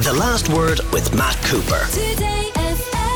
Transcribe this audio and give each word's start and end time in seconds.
The 0.00 0.12
Last 0.12 0.48
Word 0.48 0.78
with 0.92 1.12
Matt 1.12 1.36
Cooper. 1.42 1.84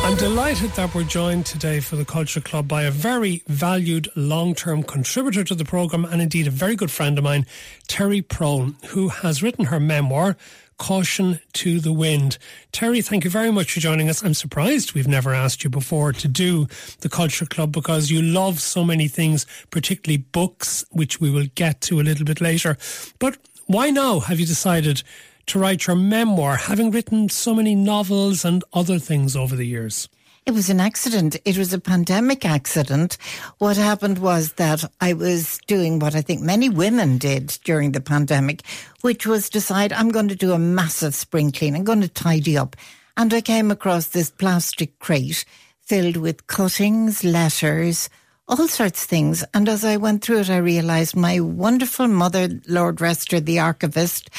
I'm 0.05 0.17
delighted 0.17 0.73
that 0.73 0.93
we're 0.93 1.05
joined 1.05 1.47
today 1.47 1.79
for 1.79 1.95
the 1.95 2.05
Culture 2.05 2.41
Club 2.41 2.67
by 2.67 2.83
a 2.83 2.91
very 2.91 3.45
valued 3.47 4.09
long 4.17 4.57
term 4.57 4.83
contributor 4.83 5.45
to 5.45 5.55
the 5.55 5.65
programme 5.65 6.05
and 6.05 6.21
indeed 6.21 6.49
a 6.49 6.51
very 6.51 6.75
good 6.75 6.91
friend 6.91 7.19
of 7.19 7.25
mine, 7.25 7.47
Terry 7.87 8.21
Prone, 8.21 8.75
who 8.89 9.11
has 9.11 9.45
written 9.45 9.67
her 9.67 9.79
memoir, 9.79 10.37
Caution 10.77 11.39
to 11.53 11.79
the 11.79 11.93
Wind. 11.93 12.37
Terry, 12.73 13.01
thank 13.01 13.23
you 13.23 13.31
very 13.31 13.53
much 13.53 13.73
for 13.75 13.79
joining 13.79 14.11
us. 14.11 14.25
I'm 14.25 14.35
surprised 14.35 14.93
we've 14.93 15.07
never 15.07 15.33
asked 15.33 15.63
you 15.63 15.71
before 15.71 16.13
to 16.15 16.27
do 16.27 16.67
the 16.99 17.09
Culture 17.09 17.47
Club 17.47 17.71
because 17.71 18.11
you 18.11 18.21
love 18.21 18.61
so 18.61 18.83
many 18.83 19.07
things, 19.07 19.47
particularly 19.71 20.19
books, 20.19 20.85
which 20.91 21.21
we 21.21 21.31
will 21.31 21.47
get 21.55 21.81
to 21.83 22.01
a 22.01 22.03
little 22.03 22.27
bit 22.27 22.41
later. 22.41 22.77
But 23.21 23.39
why 23.67 23.91
now 23.91 24.19
have 24.19 24.41
you 24.41 24.47
decided 24.47 25.05
to 25.47 25.59
write 25.59 25.87
your 25.87 25.97
memoir, 25.97 26.57
having 26.57 26.91
written 26.91 27.29
so 27.29 27.55
many 27.55 27.75
novels 27.75 28.45
and 28.45 28.65
other 28.73 28.99
things 28.99 29.37
over 29.37 29.57
the 29.57 29.67
years? 29.67 30.09
It 30.45 30.53
was 30.53 30.69
an 30.71 30.81
accident. 30.81 31.37
It 31.45 31.57
was 31.57 31.73
a 31.73 31.79
pandemic 31.79 32.45
accident. 32.45 33.17
What 33.59 33.77
happened 33.77 34.19
was 34.19 34.55
that 34.55 34.85
I 35.01 35.13
was 35.13 35.61
doing 35.69 36.01
what 36.01 36.17
I 36.17 36.21
think 36.21 36.41
many 36.41 36.69
women 36.69 37.17
did 37.19 37.59
during 37.63 37.93
the 37.93 38.01
pandemic, 38.01 38.63
which 39.03 39.25
was 39.25 39.49
decide 39.49 39.93
I'm 39.93 40.09
going 40.09 40.29
to 40.29 40.35
do 40.35 40.53
a 40.53 40.59
massive 40.59 41.15
spring 41.15 41.53
clean. 41.53 41.77
I'm 41.77 41.85
going 41.85 42.01
to 42.01 42.09
tidy 42.09 42.59
up. 42.59 42.75
And 43.17 43.33
I 43.33 43.41
came 43.41 43.71
across 43.71 44.09
this 44.09 44.31
plastic 44.31 44.99
crate 44.99 45.45
filled 45.81 46.17
with 46.17 46.47
cuttings, 46.49 47.23
letters, 47.23 48.09
all 48.49 48.69
sorts 48.69 49.05
of 49.05 49.09
things. 49.09 49.45
And 49.55 49.69
as 49.69 49.85
I 49.85 49.97
went 49.97 50.25
through 50.25 50.41
it, 50.41 50.51
I 50.51 50.57
realized 50.57 51.15
my 51.15 51.39
wonderful 51.39 52.09
mother, 52.09 52.49
Lord 52.67 53.01
Rester, 53.01 53.41
the 53.41 53.61
archivist, 53.61 54.31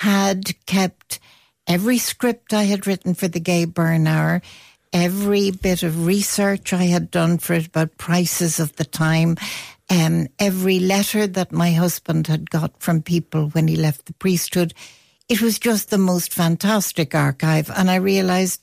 had 0.00 0.52
kept 0.64 1.20
every 1.66 1.98
script 1.98 2.54
I 2.54 2.64
had 2.64 2.86
written 2.86 3.14
for 3.14 3.28
the 3.28 3.38
Gay 3.38 3.66
Byrne 3.66 4.06
Hour, 4.06 4.40
every 4.94 5.50
bit 5.50 5.82
of 5.82 6.06
research 6.06 6.72
I 6.72 6.84
had 6.84 7.10
done 7.10 7.36
for 7.36 7.52
it 7.52 7.66
about 7.66 7.98
prices 7.98 8.58
of 8.58 8.74
the 8.76 8.86
time, 8.86 9.36
um, 9.90 10.28
every 10.38 10.78
letter 10.78 11.26
that 11.26 11.52
my 11.52 11.72
husband 11.72 12.28
had 12.28 12.48
got 12.48 12.80
from 12.80 13.02
people 13.02 13.48
when 13.50 13.68
he 13.68 13.76
left 13.76 14.06
the 14.06 14.14
priesthood. 14.14 14.72
It 15.28 15.42
was 15.42 15.58
just 15.58 15.90
the 15.90 15.98
most 15.98 16.32
fantastic 16.32 17.14
archive. 17.14 17.70
And 17.76 17.90
I 17.90 17.96
realized 17.96 18.62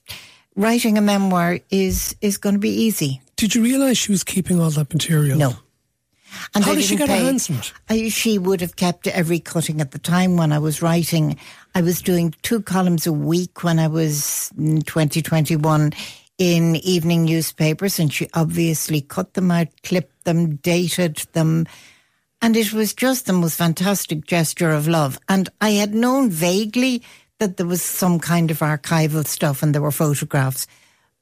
writing 0.56 0.98
a 0.98 1.02
memoir 1.02 1.60
is, 1.70 2.16
is 2.20 2.38
going 2.38 2.56
to 2.56 2.60
be 2.60 2.82
easy. 2.82 3.22
Did 3.36 3.54
you 3.54 3.62
realise 3.64 4.00
she 4.00 4.12
was 4.12 4.24
keeping 4.24 4.60
all 4.60 4.72
that 4.72 4.92
material? 4.92 5.38
No. 5.38 5.54
And 6.54 6.64
How 6.64 6.76
did 6.76 6.84
she 6.84 6.96
get 6.96 7.10
her 7.10 7.16
hands 7.16 7.50
on 7.50 7.58
it? 7.58 7.74
I, 7.90 8.10
she 8.10 8.38
would 8.38 8.62
have 8.62 8.76
kept 8.76 9.08
every 9.08 9.40
cutting 9.40 9.82
at 9.82 9.92
the 9.92 10.00
time 10.00 10.38
when 10.38 10.52
I 10.52 10.60
was 10.60 10.82
writing. 10.82 11.38
I 11.76 11.82
was 11.82 12.02
doing 12.02 12.34
two 12.42 12.62
columns 12.62 13.08
a 13.08 13.14
week 13.14 13.64
when 13.64 13.80
I 13.80 13.88
was 13.88 14.52
in 14.58 14.82
2021 14.82 15.94
in 16.38 16.76
evening 16.78 17.26
newspapers, 17.26 18.00
and 18.00 18.14
she 18.14 18.30
obviously 18.34 19.02
cut 19.02 19.34
them 19.34 19.52
out, 19.52 19.68
clipped 19.84 20.24
them, 20.26 20.58
dated 20.58 21.18
them. 21.34 21.66
And 22.42 22.56
it 22.56 22.72
was 22.74 22.94
just 22.94 23.26
the 23.26 23.34
most 23.34 23.58
fantastic 23.58 24.26
gesture 24.26 24.72
of 24.72 24.88
love. 24.88 25.20
And 25.28 25.50
I 25.60 25.72
had 25.72 25.96
known 25.96 26.30
vaguely 26.30 27.02
that 27.40 27.58
there 27.58 27.66
was 27.66 27.82
some 27.82 28.20
kind 28.20 28.52
of 28.52 28.60
archival 28.60 29.26
stuff 29.26 29.64
and 29.64 29.74
there 29.74 29.82
were 29.82 29.92
photographs, 29.92 30.68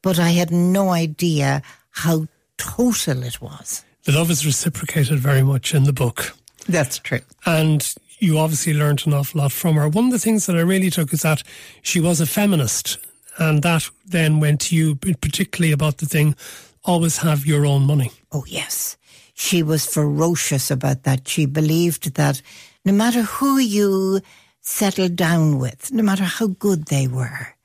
but 0.02 0.20
I 0.20 0.30
had 0.30 0.52
no 0.52 0.90
idea 0.90 1.62
how 1.92 2.28
total 2.58 3.24
it 3.24 3.42
was. 3.42 3.86
The 4.06 4.12
love 4.12 4.30
is 4.32 4.46
reciprocated 4.46 5.20
very 5.20 5.42
much 5.42 5.74
in 5.74 5.84
the 5.84 5.94
book. 5.94 6.36
That's 6.68 7.00
true. 7.00 7.22
And 7.46 7.94
you 8.20 8.38
obviously 8.38 8.74
learned 8.74 9.06
an 9.06 9.14
awful 9.14 9.42
lot 9.42 9.52
from 9.52 9.76
her. 9.76 9.90
One 9.90 10.06
of 10.06 10.12
the 10.12 10.20
things 10.20 10.46
that 10.46 10.56
I 10.56 10.62
really 10.62 10.90
took 10.90 11.12
is 11.12 11.24
that 11.24 11.44
she 11.82 12.00
was 12.00 12.22
a 12.22 12.26
feminist, 12.26 12.98
and 13.38 13.64
that 13.64 13.90
then 14.06 14.40
went 14.40 14.62
to 14.62 14.76
you, 14.76 14.96
particularly 14.96 15.72
about 15.72 15.98
the 15.98 16.06
thing 16.06 16.36
always 16.84 17.18
have 17.18 17.46
your 17.46 17.66
own 17.66 17.86
money. 17.86 18.12
Oh, 18.32 18.46
yes. 18.48 18.96
She 19.34 19.64
was 19.64 19.86
ferocious 19.86 20.70
about 20.70 21.04
that. 21.04 21.28
She 21.28 21.46
believed 21.46 22.14
that 22.14 22.42
no 22.86 22.94
matter 22.94 23.24
who 23.24 23.58
you 23.58 24.22
settled 24.62 25.16
down 25.16 25.60
with, 25.60 25.92
no 25.92 26.04
matter 26.04 26.24
how 26.24 26.48
good 26.48 26.86
they 26.86 27.08
were, 27.08 27.56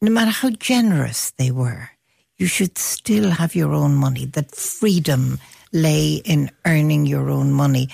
no 0.00 0.10
matter 0.10 0.30
how 0.30 0.50
generous 0.50 1.30
they 1.32 1.50
were, 1.50 1.90
you 2.38 2.46
should 2.46 2.78
still 2.78 3.30
have 3.30 3.54
your 3.54 3.72
own 3.72 3.94
money, 3.94 4.26
that 4.26 4.54
freedom 4.54 5.38
lay 5.72 6.14
in 6.24 6.50
earning 6.64 7.06
your 7.06 7.30
own 7.30 7.52
money. 7.52 7.88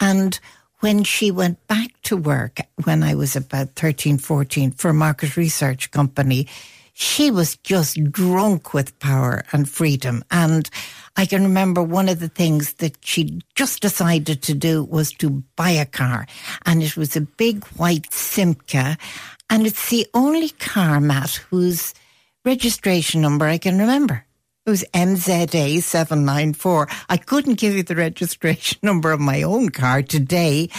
And 0.00 0.38
when 0.80 1.04
she 1.04 1.30
went 1.30 1.66
back 1.66 1.90
to 2.02 2.16
work 2.16 2.60
when 2.84 3.02
I 3.02 3.14
was 3.14 3.36
about 3.36 3.70
13, 3.76 4.18
14 4.18 4.72
for 4.72 4.90
a 4.90 4.94
market 4.94 5.36
research 5.36 5.90
company, 5.90 6.46
she 6.92 7.30
was 7.30 7.56
just 7.58 8.02
drunk 8.10 8.72
with 8.72 8.98
power 9.00 9.44
and 9.52 9.68
freedom. 9.68 10.24
And 10.30 10.68
I 11.16 11.26
can 11.26 11.42
remember 11.42 11.82
one 11.82 12.08
of 12.08 12.20
the 12.20 12.28
things 12.28 12.74
that 12.74 12.96
she 13.04 13.40
just 13.54 13.80
decided 13.80 14.42
to 14.42 14.54
do 14.54 14.84
was 14.84 15.12
to 15.14 15.42
buy 15.56 15.70
a 15.70 15.84
car. 15.84 16.26
And 16.64 16.82
it 16.82 16.96
was 16.96 17.16
a 17.16 17.20
big 17.20 17.64
white 17.76 18.10
Simca. 18.10 18.98
And 19.50 19.66
it's 19.66 19.90
the 19.90 20.06
only 20.14 20.50
car, 20.50 21.00
Matt, 21.00 21.34
whose 21.50 21.94
registration 22.46 23.20
number 23.20 23.44
I 23.44 23.58
can 23.58 23.78
remember. 23.78 24.24
It 24.64 24.70
was 24.70 24.84
MZA 24.94 25.82
794. 25.82 26.88
I 27.08 27.16
couldn't 27.16 27.58
give 27.58 27.74
you 27.74 27.82
the 27.82 27.96
registration 27.96 28.78
number 28.82 29.12
of 29.12 29.20
my 29.20 29.42
own 29.42 29.68
car 29.68 30.02
today, 30.02 30.70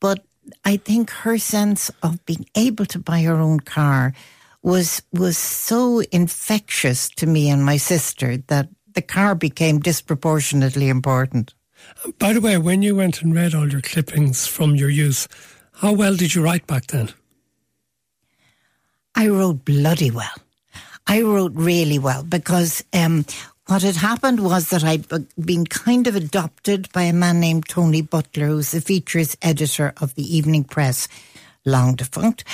but 0.00 0.24
I 0.64 0.76
think 0.76 1.10
her 1.10 1.38
sense 1.38 1.90
of 2.02 2.24
being 2.24 2.46
able 2.54 2.86
to 2.86 2.98
buy 2.98 3.22
her 3.22 3.34
own 3.34 3.60
car 3.60 4.14
was 4.62 5.02
was 5.12 5.38
so 5.38 6.02
infectious 6.12 7.08
to 7.10 7.26
me 7.26 7.48
and 7.48 7.64
my 7.64 7.76
sister 7.76 8.36
that 8.48 8.68
the 8.94 9.02
car 9.02 9.34
became 9.34 9.80
disproportionately 9.80 10.88
important. 10.88 11.54
Um, 12.04 12.14
by 12.18 12.32
the 12.32 12.40
way, 12.40 12.58
when 12.58 12.82
you 12.82 12.96
went 12.96 13.22
and 13.22 13.34
read 13.34 13.54
all 13.54 13.70
your 13.70 13.82
clippings 13.82 14.46
from 14.46 14.74
your 14.74 14.90
youth, 14.90 15.28
how 15.74 15.92
well 15.92 16.16
did 16.16 16.34
you 16.34 16.42
write 16.42 16.66
back 16.66 16.86
then? 16.86 17.10
I 19.14 19.28
wrote 19.28 19.64
bloody 19.64 20.10
well. 20.10 20.45
I 21.06 21.22
wrote 21.22 21.52
really 21.54 21.98
well 21.98 22.24
because 22.24 22.82
um, 22.92 23.24
what 23.66 23.82
had 23.82 23.96
happened 23.96 24.40
was 24.44 24.70
that 24.70 24.84
I'd 24.84 25.06
been 25.38 25.66
kind 25.66 26.06
of 26.06 26.16
adopted 26.16 26.90
by 26.92 27.02
a 27.02 27.12
man 27.12 27.40
named 27.40 27.68
Tony 27.68 28.02
Butler, 28.02 28.46
who's 28.46 28.72
the 28.72 28.80
features 28.80 29.36
editor 29.42 29.92
of 30.00 30.14
the 30.14 30.36
Evening 30.36 30.64
Press, 30.64 31.08
long 31.64 31.94
defunct. 31.94 32.44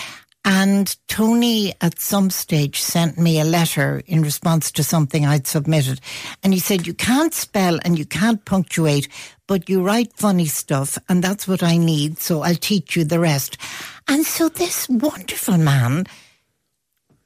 And 0.45 0.95
Tony 1.07 1.73
at 1.81 2.01
some 2.01 2.29
stage 2.29 2.81
sent 2.81 3.17
me 3.17 3.39
a 3.39 3.45
letter 3.45 4.03
in 4.07 4.23
response 4.23 4.73
to 4.73 4.83
something 4.83 5.25
I'd 5.25 5.47
submitted. 5.47 6.01
And 6.43 6.53
he 6.53 6.59
said, 6.59 6.87
you 6.87 6.95
can't 6.95 7.33
spell 7.33 7.79
and 7.85 7.97
you 7.97 8.05
can't 8.05 8.45
punctuate, 8.45 9.07
but 9.47 9.69
you 9.69 9.83
write 9.83 10.15
funny 10.15 10.47
stuff 10.47 10.99
and 11.09 11.23
that's 11.23 11.47
what 11.47 11.63
I 11.63 11.77
need. 11.77 12.19
So 12.19 12.43
I'll 12.43 12.57
teach 12.57 12.97
you 12.97 13.05
the 13.05 13.21
rest. 13.21 13.57
And 14.09 14.27
so 14.27 14.49
this 14.49 14.89
wonderful 14.89 15.59
man 15.59 16.07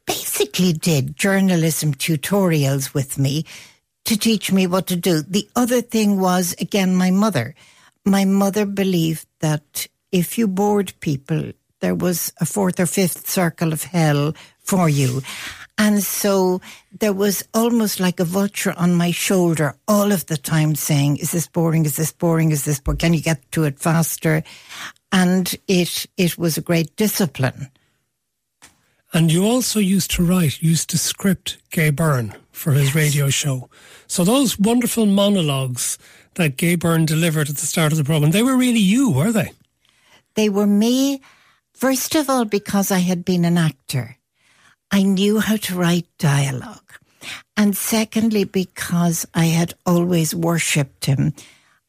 basically 0.06 0.72
did 0.72 1.16
journalism 1.16 1.94
tutorials 1.94 2.94
with 2.94 3.18
me 3.18 3.44
to 4.04 4.16
teach 4.16 4.52
me 4.52 4.66
what 4.66 4.86
to 4.86 4.96
do. 4.96 5.22
The 5.22 5.48
other 5.56 5.82
thing 5.82 6.20
was, 6.20 6.54
again, 6.60 6.94
my 6.94 7.10
mother. 7.10 7.54
My 8.04 8.24
mother 8.24 8.64
believed 8.64 9.26
that 9.40 9.88
if 10.12 10.38
you 10.38 10.46
bored 10.46 10.94
people, 11.00 11.52
there 11.80 11.94
was 11.94 12.32
a 12.40 12.46
fourth 12.46 12.80
or 12.80 12.86
fifth 12.86 13.28
circle 13.28 13.72
of 13.72 13.82
hell 13.82 14.34
for 14.60 14.88
you. 14.88 15.22
And 15.78 16.02
so 16.02 16.62
there 17.00 17.12
was 17.12 17.44
almost 17.52 18.00
like 18.00 18.18
a 18.18 18.24
vulture 18.24 18.72
on 18.78 18.94
my 18.94 19.10
shoulder 19.10 19.74
all 19.86 20.10
of 20.10 20.24
the 20.26 20.38
time 20.38 20.74
saying, 20.74 21.18
is 21.18 21.32
this 21.32 21.48
boring? 21.48 21.84
Is 21.84 21.96
this 21.96 22.12
boring? 22.12 22.50
Is 22.50 22.64
this 22.64 22.80
boring? 22.80 22.98
Can 22.98 23.12
you 23.12 23.20
get 23.20 23.50
to 23.52 23.64
it 23.64 23.78
faster? 23.78 24.42
And 25.12 25.54
it, 25.68 26.06
it 26.16 26.38
was 26.38 26.56
a 26.56 26.62
great 26.62 26.96
discipline. 26.96 27.70
And 29.16 29.32
you 29.32 29.46
also 29.46 29.80
used 29.80 30.10
to 30.10 30.22
write, 30.22 30.62
used 30.62 30.90
to 30.90 30.98
script 30.98 31.56
Gay 31.70 31.88
Byrne 31.88 32.34
for 32.52 32.72
his 32.72 32.94
radio 32.94 33.30
show. 33.30 33.70
So 34.06 34.24
those 34.24 34.58
wonderful 34.58 35.06
monologues 35.06 35.96
that 36.34 36.58
Gay 36.58 36.74
Byrne 36.74 37.06
delivered 37.06 37.48
at 37.48 37.56
the 37.56 37.64
start 37.64 37.92
of 37.92 37.98
the 37.98 38.04
program, 38.04 38.32
they 38.32 38.42
were 38.42 38.58
really 38.58 38.78
you, 38.78 39.10
were 39.10 39.32
they? 39.32 39.52
They 40.34 40.50
were 40.50 40.66
me, 40.66 41.22
first 41.72 42.14
of 42.14 42.28
all, 42.28 42.44
because 42.44 42.90
I 42.90 42.98
had 42.98 43.24
been 43.24 43.46
an 43.46 43.56
actor. 43.56 44.18
I 44.90 45.02
knew 45.02 45.40
how 45.40 45.56
to 45.56 45.74
write 45.74 46.08
dialogue. 46.18 46.92
And 47.56 47.74
secondly, 47.74 48.44
because 48.44 49.24
I 49.32 49.46
had 49.46 49.72
always 49.86 50.34
worshipped 50.34 51.06
him. 51.06 51.32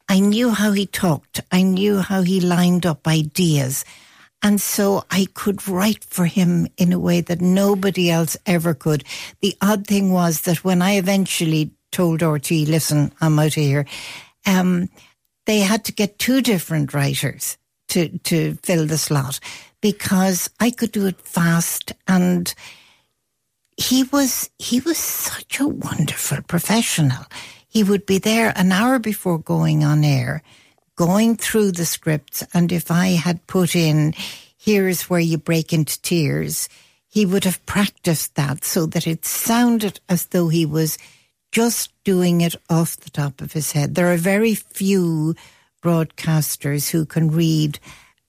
I 0.08 0.20
knew 0.20 0.48
how 0.48 0.72
he 0.72 0.86
talked. 0.86 1.42
I 1.52 1.60
knew 1.60 1.98
how 1.98 2.22
he 2.22 2.40
lined 2.40 2.86
up 2.86 3.06
ideas. 3.06 3.84
And 4.42 4.60
so 4.60 5.04
I 5.10 5.26
could 5.34 5.66
write 5.66 6.04
for 6.04 6.26
him 6.26 6.68
in 6.76 6.92
a 6.92 6.98
way 6.98 7.20
that 7.22 7.40
nobody 7.40 8.10
else 8.10 8.36
ever 8.46 8.72
could. 8.72 9.04
The 9.40 9.56
odd 9.60 9.86
thing 9.86 10.12
was 10.12 10.42
that 10.42 10.64
when 10.64 10.80
I 10.80 10.92
eventually 10.92 11.72
told 11.90 12.20
RTÉ, 12.20 12.68
listen, 12.68 13.12
I'm 13.20 13.38
out 13.38 13.48
of 13.48 13.54
here, 13.54 13.86
um, 14.46 14.88
they 15.46 15.60
had 15.60 15.84
to 15.86 15.92
get 15.92 16.18
two 16.18 16.40
different 16.40 16.94
writers 16.94 17.56
to, 17.88 18.16
to 18.18 18.54
fill 18.62 18.86
the 18.86 18.98
slot 18.98 19.40
because 19.80 20.50
I 20.60 20.70
could 20.70 20.92
do 20.92 21.06
it 21.06 21.20
fast 21.20 21.92
and 22.06 22.54
he 23.78 24.02
was 24.02 24.50
he 24.58 24.80
was 24.80 24.98
such 24.98 25.60
a 25.60 25.68
wonderful 25.68 26.42
professional. 26.42 27.24
He 27.68 27.84
would 27.84 28.06
be 28.06 28.18
there 28.18 28.52
an 28.56 28.72
hour 28.72 28.98
before 28.98 29.38
going 29.38 29.84
on 29.84 30.04
air, 30.04 30.42
going 30.98 31.36
through 31.36 31.70
the 31.70 31.86
scripts, 31.86 32.44
and 32.52 32.72
if 32.72 32.90
I 32.90 33.10
had 33.10 33.46
put 33.46 33.76
in 33.76 34.14
here's 34.58 35.08
where 35.08 35.20
you 35.20 35.38
break 35.38 35.72
into 35.72 36.02
tears, 36.02 36.68
he 37.06 37.24
would 37.24 37.44
have 37.44 37.64
practiced 37.66 38.34
that 38.34 38.64
so 38.64 38.84
that 38.86 39.06
it 39.06 39.24
sounded 39.24 40.00
as 40.08 40.26
though 40.26 40.48
he 40.48 40.66
was 40.66 40.98
just 41.52 41.92
doing 42.02 42.40
it 42.40 42.56
off 42.68 42.96
the 42.96 43.10
top 43.10 43.40
of 43.40 43.52
his 43.52 43.72
head. 43.72 43.94
There 43.94 44.12
are 44.12 44.16
very 44.16 44.56
few 44.56 45.36
broadcasters 45.82 46.90
who 46.90 47.06
can 47.06 47.30
read 47.30 47.78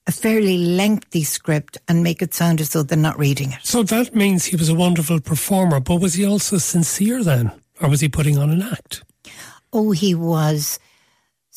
a 0.06 0.12
fairly 0.12 0.56
lengthy 0.56 1.24
script 1.24 1.76
and 1.88 2.04
make 2.04 2.22
it 2.22 2.32
sound 2.32 2.60
as 2.60 2.70
though 2.70 2.84
they're 2.84 2.96
not 2.96 3.18
reading 3.18 3.50
it. 3.50 3.58
So 3.64 3.82
that 3.82 4.14
means 4.14 4.44
he 4.44 4.56
was 4.56 4.68
a 4.68 4.74
wonderful 4.74 5.20
performer, 5.20 5.80
but 5.80 6.00
was 6.00 6.14
he 6.14 6.24
also 6.24 6.58
sincere 6.58 7.24
then? 7.24 7.50
Or 7.80 7.90
was 7.90 8.00
he 8.00 8.08
putting 8.08 8.38
on 8.38 8.50
an 8.50 8.62
act? 8.62 9.02
Oh, 9.72 9.90
he 9.90 10.14
was 10.14 10.78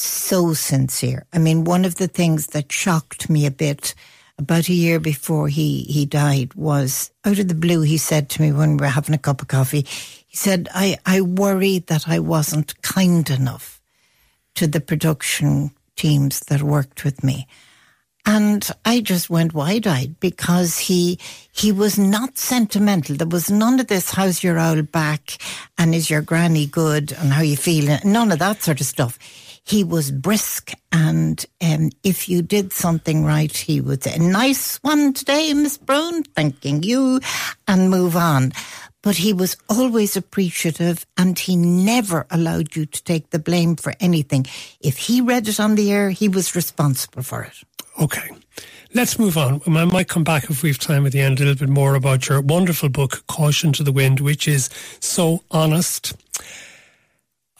so 0.03 0.53
sincere. 0.53 1.25
I 1.33 1.39
mean, 1.39 1.63
one 1.63 1.85
of 1.85 1.95
the 1.95 2.07
things 2.07 2.47
that 2.47 2.71
shocked 2.71 3.29
me 3.29 3.45
a 3.45 3.51
bit 3.51 3.95
about 4.37 4.67
a 4.67 4.73
year 4.73 4.99
before 4.99 5.47
he, 5.47 5.83
he 5.83 6.05
died 6.05 6.53
was 6.55 7.11
out 7.23 7.39
of 7.39 7.47
the 7.47 7.55
blue, 7.55 7.81
he 7.81 7.97
said 7.97 8.29
to 8.29 8.41
me 8.41 8.51
when 8.51 8.77
we 8.77 8.81
were 8.81 8.87
having 8.87 9.15
a 9.15 9.19
cup 9.19 9.41
of 9.41 9.47
coffee, 9.47 9.85
he 10.27 10.37
said, 10.37 10.67
I, 10.73 10.97
I 11.05 11.21
worried 11.21 11.87
that 11.87 12.07
I 12.07 12.19
wasn't 12.19 12.81
kind 12.81 13.29
enough 13.29 13.81
to 14.55 14.67
the 14.67 14.81
production 14.81 15.71
teams 15.95 16.41
that 16.41 16.61
worked 16.61 17.03
with 17.03 17.23
me. 17.23 17.47
And 18.25 18.67
I 18.85 19.01
just 19.01 19.29
went 19.29 19.53
wide 19.53 19.85
eyed 19.85 20.17
because 20.21 20.79
he 20.79 21.19
he 21.51 21.73
was 21.73 21.99
not 21.99 22.37
sentimental. 22.37 23.17
There 23.17 23.27
was 23.27 23.51
none 23.51 23.81
of 23.81 23.87
this 23.87 24.11
how's 24.11 24.41
your 24.41 24.57
old 24.57 24.93
back 24.93 25.37
and 25.77 25.93
is 25.93 26.09
your 26.09 26.21
granny 26.21 26.65
good 26.65 27.11
and 27.11 27.33
how 27.33 27.41
you 27.41 27.57
feeling? 27.57 27.99
None 28.05 28.31
of 28.31 28.39
that 28.39 28.63
sort 28.63 28.79
of 28.79 28.87
stuff. 28.87 29.19
He 29.63 29.83
was 29.83 30.11
brisk 30.11 30.73
and 30.91 31.45
um, 31.61 31.91
if 32.03 32.29
you 32.29 32.41
did 32.41 32.73
something 32.73 33.25
right, 33.25 33.55
he 33.55 33.81
would 33.81 34.03
say, 34.03 34.17
Nice 34.17 34.77
one 34.77 35.13
today, 35.13 35.53
Miss 35.53 35.77
Brown, 35.77 36.23
thanking 36.23 36.83
you, 36.83 37.21
and 37.67 37.89
move 37.89 38.15
on. 38.15 38.53
But 39.01 39.17
he 39.17 39.33
was 39.33 39.57
always 39.69 40.17
appreciative 40.17 41.05
and 41.17 41.37
he 41.39 41.55
never 41.55 42.25
allowed 42.31 42.75
you 42.75 42.85
to 42.87 43.03
take 43.03 43.31
the 43.31 43.39
blame 43.39 43.75
for 43.75 43.93
anything. 43.99 44.45
If 44.81 44.97
he 44.97 45.21
read 45.21 45.47
it 45.47 45.59
on 45.59 45.75
the 45.75 45.91
air, 45.91 46.11
he 46.11 46.29
was 46.29 46.55
responsible 46.55 47.23
for 47.23 47.43
it. 47.43 47.55
Okay. 48.01 48.29
Let's 48.93 49.19
move 49.19 49.37
on. 49.37 49.61
I 49.67 49.85
might 49.85 50.07
come 50.09 50.23
back 50.23 50.49
if 50.49 50.63
we 50.63 50.69
have 50.69 50.79
time 50.79 51.05
at 51.05 51.13
the 51.13 51.21
end 51.21 51.39
a 51.39 51.45
little 51.45 51.67
bit 51.67 51.73
more 51.73 51.95
about 51.95 52.29
your 52.29 52.41
wonderful 52.41 52.89
book, 52.89 53.23
Caution 53.27 53.73
to 53.73 53.83
the 53.83 53.91
Wind, 53.91 54.19
which 54.19 54.47
is 54.47 54.69
so 54.99 55.43
honest. 55.51 56.13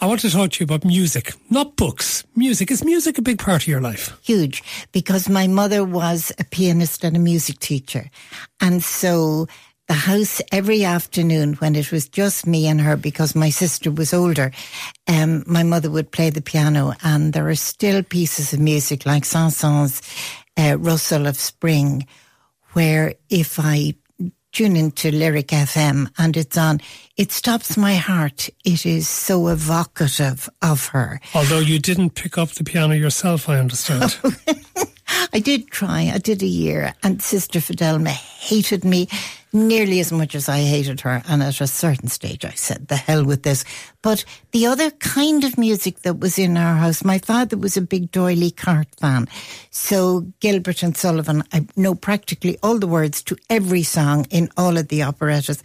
I 0.03 0.05
want 0.05 0.19
to 0.19 0.29
talk 0.29 0.51
to 0.51 0.59
you 0.59 0.65
about 0.65 0.83
music, 0.83 1.33
not 1.49 1.77
books. 1.77 2.25
Music. 2.35 2.69
Is 2.69 2.83
music 2.83 3.17
a 3.17 3.21
big 3.21 3.39
part 3.39 3.61
of 3.61 3.69
your 3.69 3.79
life? 3.79 4.19
Huge, 4.21 4.61
because 4.91 5.29
my 5.29 5.47
mother 5.47 5.85
was 5.85 6.29
a 6.37 6.43
pianist 6.43 7.05
and 7.05 7.15
a 7.15 7.19
music 7.19 7.59
teacher. 7.59 8.09
And 8.59 8.83
so 8.83 9.47
the 9.87 9.93
house 9.93 10.41
every 10.51 10.83
afternoon 10.83 11.53
when 11.53 11.77
it 11.77 11.89
was 11.93 12.09
just 12.09 12.45
me 12.45 12.67
and 12.67 12.81
her 12.81 12.97
because 12.97 13.33
my 13.33 13.49
sister 13.49 13.91
was 13.91 14.13
older, 14.13 14.51
um, 15.07 15.45
my 15.47 15.63
mother 15.63 15.89
would 15.89 16.11
play 16.11 16.29
the 16.29 16.41
piano 16.41 16.91
and 17.01 17.31
there 17.31 17.47
are 17.47 17.55
still 17.55 18.03
pieces 18.03 18.51
of 18.51 18.59
music 18.59 19.05
like 19.05 19.23
Saint-Saëns, 19.23 20.01
uh, 20.57 21.29
of 21.29 21.37
Spring, 21.37 22.05
where 22.73 23.15
if 23.29 23.57
I 23.57 23.95
tune 24.53 24.77
into 24.77 25.11
Lyric 25.11 25.47
FM 25.47 26.09
and 26.17 26.37
it's 26.37 26.57
on, 26.57 26.79
it 27.17 27.31
stops 27.31 27.75
my 27.75 27.95
heart. 27.95 28.49
It 28.63 28.85
is 28.85 29.09
so 29.09 29.47
evocative 29.47 30.47
of 30.61 30.87
her. 30.87 31.19
Although 31.33 31.59
you 31.59 31.79
didn't 31.79 32.11
pick 32.11 32.37
up 32.37 32.49
the 32.51 32.63
piano 32.63 32.93
yourself, 32.93 33.49
I 33.49 33.57
understand. 33.57 34.17
I 35.33 35.39
did 35.39 35.69
try. 35.69 36.11
I 36.13 36.17
did 36.17 36.41
a 36.41 36.47
year, 36.47 36.93
and 37.03 37.21
Sister 37.21 37.59
Fidelma 37.59 38.09
hated 38.09 38.83
me 38.83 39.07
nearly 39.53 39.99
as 39.99 40.11
much 40.11 40.33
as 40.33 40.49
I 40.49 40.61
hated 40.61 41.01
her. 41.01 41.21
And 41.27 41.43
at 41.43 41.61
a 41.61 41.67
certain 41.67 42.09
stage, 42.09 42.43
I 42.43 42.51
said, 42.51 42.87
the 42.87 42.95
hell 42.95 43.23
with 43.23 43.43
this. 43.43 43.63
But 44.01 44.25
the 44.51 44.65
other 44.65 44.89
kind 44.91 45.43
of 45.43 45.57
music 45.57 45.99
that 46.01 46.19
was 46.19 46.39
in 46.39 46.57
our 46.57 46.75
house, 46.75 47.03
my 47.03 47.19
father 47.19 47.55
was 47.55 47.77
a 47.77 47.81
big 47.81 48.11
D'Oyly 48.11 48.51
Carte 48.51 48.95
fan. 48.99 49.27
So 49.69 50.21
Gilbert 50.39 50.81
and 50.81 50.97
Sullivan, 50.97 51.43
I 51.53 51.67
know 51.75 51.93
practically 51.93 52.57
all 52.63 52.79
the 52.79 52.87
words 52.87 53.21
to 53.23 53.37
every 53.49 53.83
song 53.83 54.25
in 54.31 54.49
all 54.57 54.77
of 54.77 54.87
the 54.87 55.03
operettas. 55.03 55.61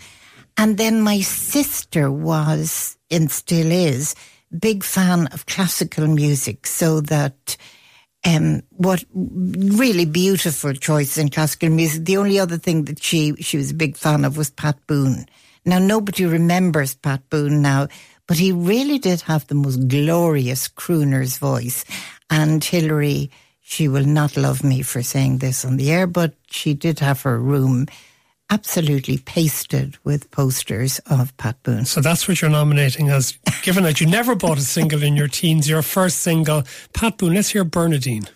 And 0.58 0.76
then 0.76 1.00
my 1.00 1.20
sister 1.20 2.10
was, 2.10 2.98
and 3.10 3.30
still 3.30 3.72
is, 3.72 4.14
big 4.56 4.82
fan 4.82 5.28
of 5.28 5.46
classical 5.46 6.06
music, 6.06 6.66
so 6.66 7.00
that 7.02 7.56
um, 8.24 8.62
what 8.70 9.04
really 9.14 10.04
beautiful 10.04 10.74
choice 10.74 11.18
in 11.18 11.28
classical 11.30 11.70
music. 11.70 12.04
The 12.04 12.16
only 12.16 12.38
other 12.38 12.58
thing 12.58 12.84
that 12.84 13.02
she 13.02 13.34
she 13.36 13.56
was 13.56 13.70
a 13.70 13.74
big 13.74 13.96
fan 13.96 14.24
of 14.24 14.36
was 14.36 14.50
Pat 14.50 14.78
Boone. 14.86 15.26
Now 15.64 15.78
nobody 15.78 16.26
remembers 16.26 16.94
Pat 16.94 17.28
Boone 17.30 17.62
now, 17.62 17.88
but 18.26 18.38
he 18.38 18.52
really 18.52 18.98
did 18.98 19.22
have 19.22 19.46
the 19.46 19.54
most 19.54 19.88
glorious 19.88 20.68
crooner's 20.68 21.38
voice. 21.38 21.84
And 22.30 22.62
Hilary, 22.62 23.30
she 23.60 23.88
will 23.88 24.04
not 24.04 24.36
love 24.36 24.64
me 24.64 24.82
for 24.82 25.02
saying 25.02 25.38
this 25.38 25.64
on 25.64 25.76
the 25.76 25.90
air, 25.90 26.06
but 26.06 26.34
she 26.50 26.74
did 26.74 27.00
have 27.00 27.22
her 27.22 27.38
room 27.38 27.86
absolutely 28.50 29.18
pasted 29.18 29.96
with 30.04 30.30
posters 30.30 31.00
of 31.10 31.36
Pat 31.36 31.62
Boone. 31.62 31.84
So 31.84 32.00
that's 32.00 32.26
what 32.26 32.40
you're 32.40 32.50
nominating 32.50 33.08
as, 33.10 33.32
given 33.62 33.84
that 33.84 34.00
you 34.00 34.06
never 34.06 34.34
bought 34.34 34.58
a 34.58 34.62
single 34.62 35.02
in 35.02 35.16
your 35.16 35.28
teens, 35.28 35.68
your 35.68 35.82
first 35.82 36.18
single, 36.18 36.62
Pat 36.92 37.18
Boone. 37.18 37.34
Let's 37.34 37.50
hear 37.50 37.64
Bernardine. 37.64 38.28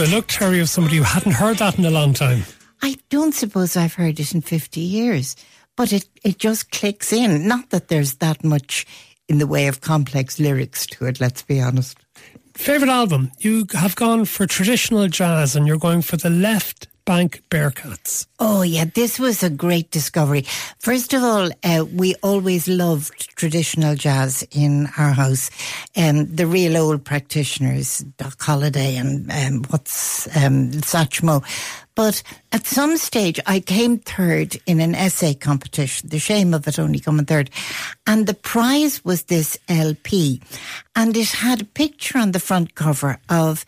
Of 0.00 0.68
somebody 0.68 0.96
who 0.96 1.02
hadn't 1.02 1.32
heard 1.32 1.58
that 1.58 1.78
in 1.78 1.84
a 1.84 1.90
long 1.90 2.14
time. 2.14 2.44
I 2.82 2.96
don't 3.10 3.34
suppose 3.34 3.76
I've 3.76 3.94
heard 3.94 4.18
it 4.18 4.34
in 4.34 4.40
50 4.40 4.80
years, 4.80 5.36
but 5.76 5.92
it, 5.92 6.08
it 6.24 6.38
just 6.38 6.70
clicks 6.70 7.12
in. 7.12 7.46
Not 7.46 7.70
that 7.70 7.88
there's 7.88 8.14
that 8.14 8.42
much 8.42 8.86
in 9.28 9.38
the 9.38 9.46
way 9.46 9.66
of 9.68 9.80
complex 9.80 10.38
lyrics 10.40 10.86
to 10.86 11.06
it, 11.06 11.20
let's 11.20 11.42
be 11.42 11.60
honest. 11.60 11.98
Favourite 12.54 12.92
album? 12.92 13.32
You 13.38 13.66
have 13.74 13.94
gone 13.94 14.24
for 14.24 14.46
traditional 14.46 15.08
jazz 15.08 15.56
and 15.56 15.66
you're 15.66 15.78
going 15.78 16.02
for 16.02 16.16
the 16.16 16.30
left 16.30 16.88
Bank 17.04 17.42
Bearcats. 17.50 18.26
Oh, 18.38 18.62
yeah, 18.62 18.84
this 18.94 19.18
was 19.18 19.42
a 19.42 19.50
great 19.50 19.90
discovery. 19.90 20.42
First 20.78 21.12
of 21.12 21.22
all, 21.22 21.50
uh, 21.64 21.84
we 21.92 22.14
always 22.22 22.68
loved 22.68 23.36
traditional 23.36 23.94
jazz 23.94 24.46
in 24.52 24.88
our 24.98 25.12
house. 25.12 25.50
Um, 25.96 26.26
the 26.34 26.46
real 26.46 26.76
old 26.76 27.04
practitioners, 27.04 27.98
Doc 28.18 28.40
Holliday 28.40 28.96
and 28.96 29.30
um, 29.30 29.64
what's 29.70 30.26
um, 30.36 30.70
Satchmo. 30.70 31.44
But 31.94 32.22
at 32.52 32.66
some 32.66 32.96
stage, 32.96 33.38
I 33.46 33.60
came 33.60 33.98
third 33.98 34.56
in 34.66 34.80
an 34.80 34.94
essay 34.94 35.34
competition. 35.34 36.08
The 36.08 36.18
shame 36.18 36.54
of 36.54 36.66
it 36.66 36.78
only 36.78 37.00
coming 37.00 37.26
third. 37.26 37.50
And 38.06 38.26
the 38.26 38.34
prize 38.34 39.04
was 39.04 39.24
this 39.24 39.58
LP. 39.68 40.40
And 40.96 41.16
it 41.16 41.30
had 41.30 41.62
a 41.62 41.66
picture 41.66 42.18
on 42.18 42.32
the 42.32 42.40
front 42.40 42.74
cover 42.74 43.18
of 43.28 43.66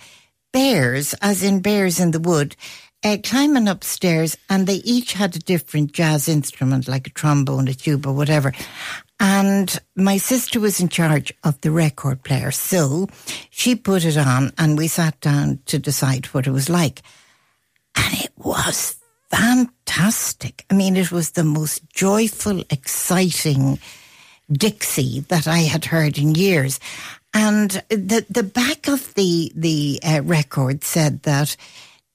bears, 0.53 1.15
as 1.21 1.43
in 1.43 1.61
bears 1.61 2.01
in 2.01 2.13
the 2.13 2.21
wood, 2.21 2.57
uh, 3.05 3.19
climbing 3.23 3.69
upstairs, 3.69 4.37
and 4.49 4.67
they 4.67 4.77
each 4.77 5.13
had 5.13 5.37
a 5.37 5.41
different 5.41 5.93
jazz 5.93 6.29
instrument, 6.29 6.89
like 6.89 7.07
a 7.07 7.11
trombone, 7.11 7.69
a 7.69 7.75
tuba, 7.75 8.11
whatever. 8.13 8.53
And 9.21 9.79
my 9.95 10.17
sister 10.17 10.59
was 10.59 10.81
in 10.81 10.89
charge 10.89 11.33
of 11.45 11.61
the 11.61 11.71
record 11.71 12.23
player. 12.25 12.51
So 12.51 13.09
she 13.51 13.75
put 13.75 14.05
it 14.05 14.17
on, 14.17 14.53
and 14.59 14.79
we 14.79 14.89
sat 14.89 15.21
down 15.21 15.61
to 15.67 15.79
decide 15.79 16.27
what 16.27 16.47
it 16.47 16.51
was 16.51 16.69
like. 16.69 17.03
And 17.95 18.15
it 18.15 18.33
was 18.37 18.97
fantastic. 19.31 20.65
I 20.71 20.75
mean, 20.75 20.97
it 20.97 21.13
was 21.13 21.33
the 21.33 21.45
most 21.45 21.89
joyful, 21.91 22.65
exciting 22.71 23.79
Dixie 24.51 25.21
that 25.29 25.47
I 25.47 25.59
had 25.61 25.85
heard 25.87 26.19
in 26.19 26.35
years. 26.35 26.81
And 27.33 27.71
the 27.89 28.25
the 28.31 28.43
back 28.43 28.89
of 28.89 29.13
the 29.15 29.53
the 29.55 30.01
uh, 30.03 30.21
record 30.23 30.85
said 30.85 31.23
that 31.23 31.57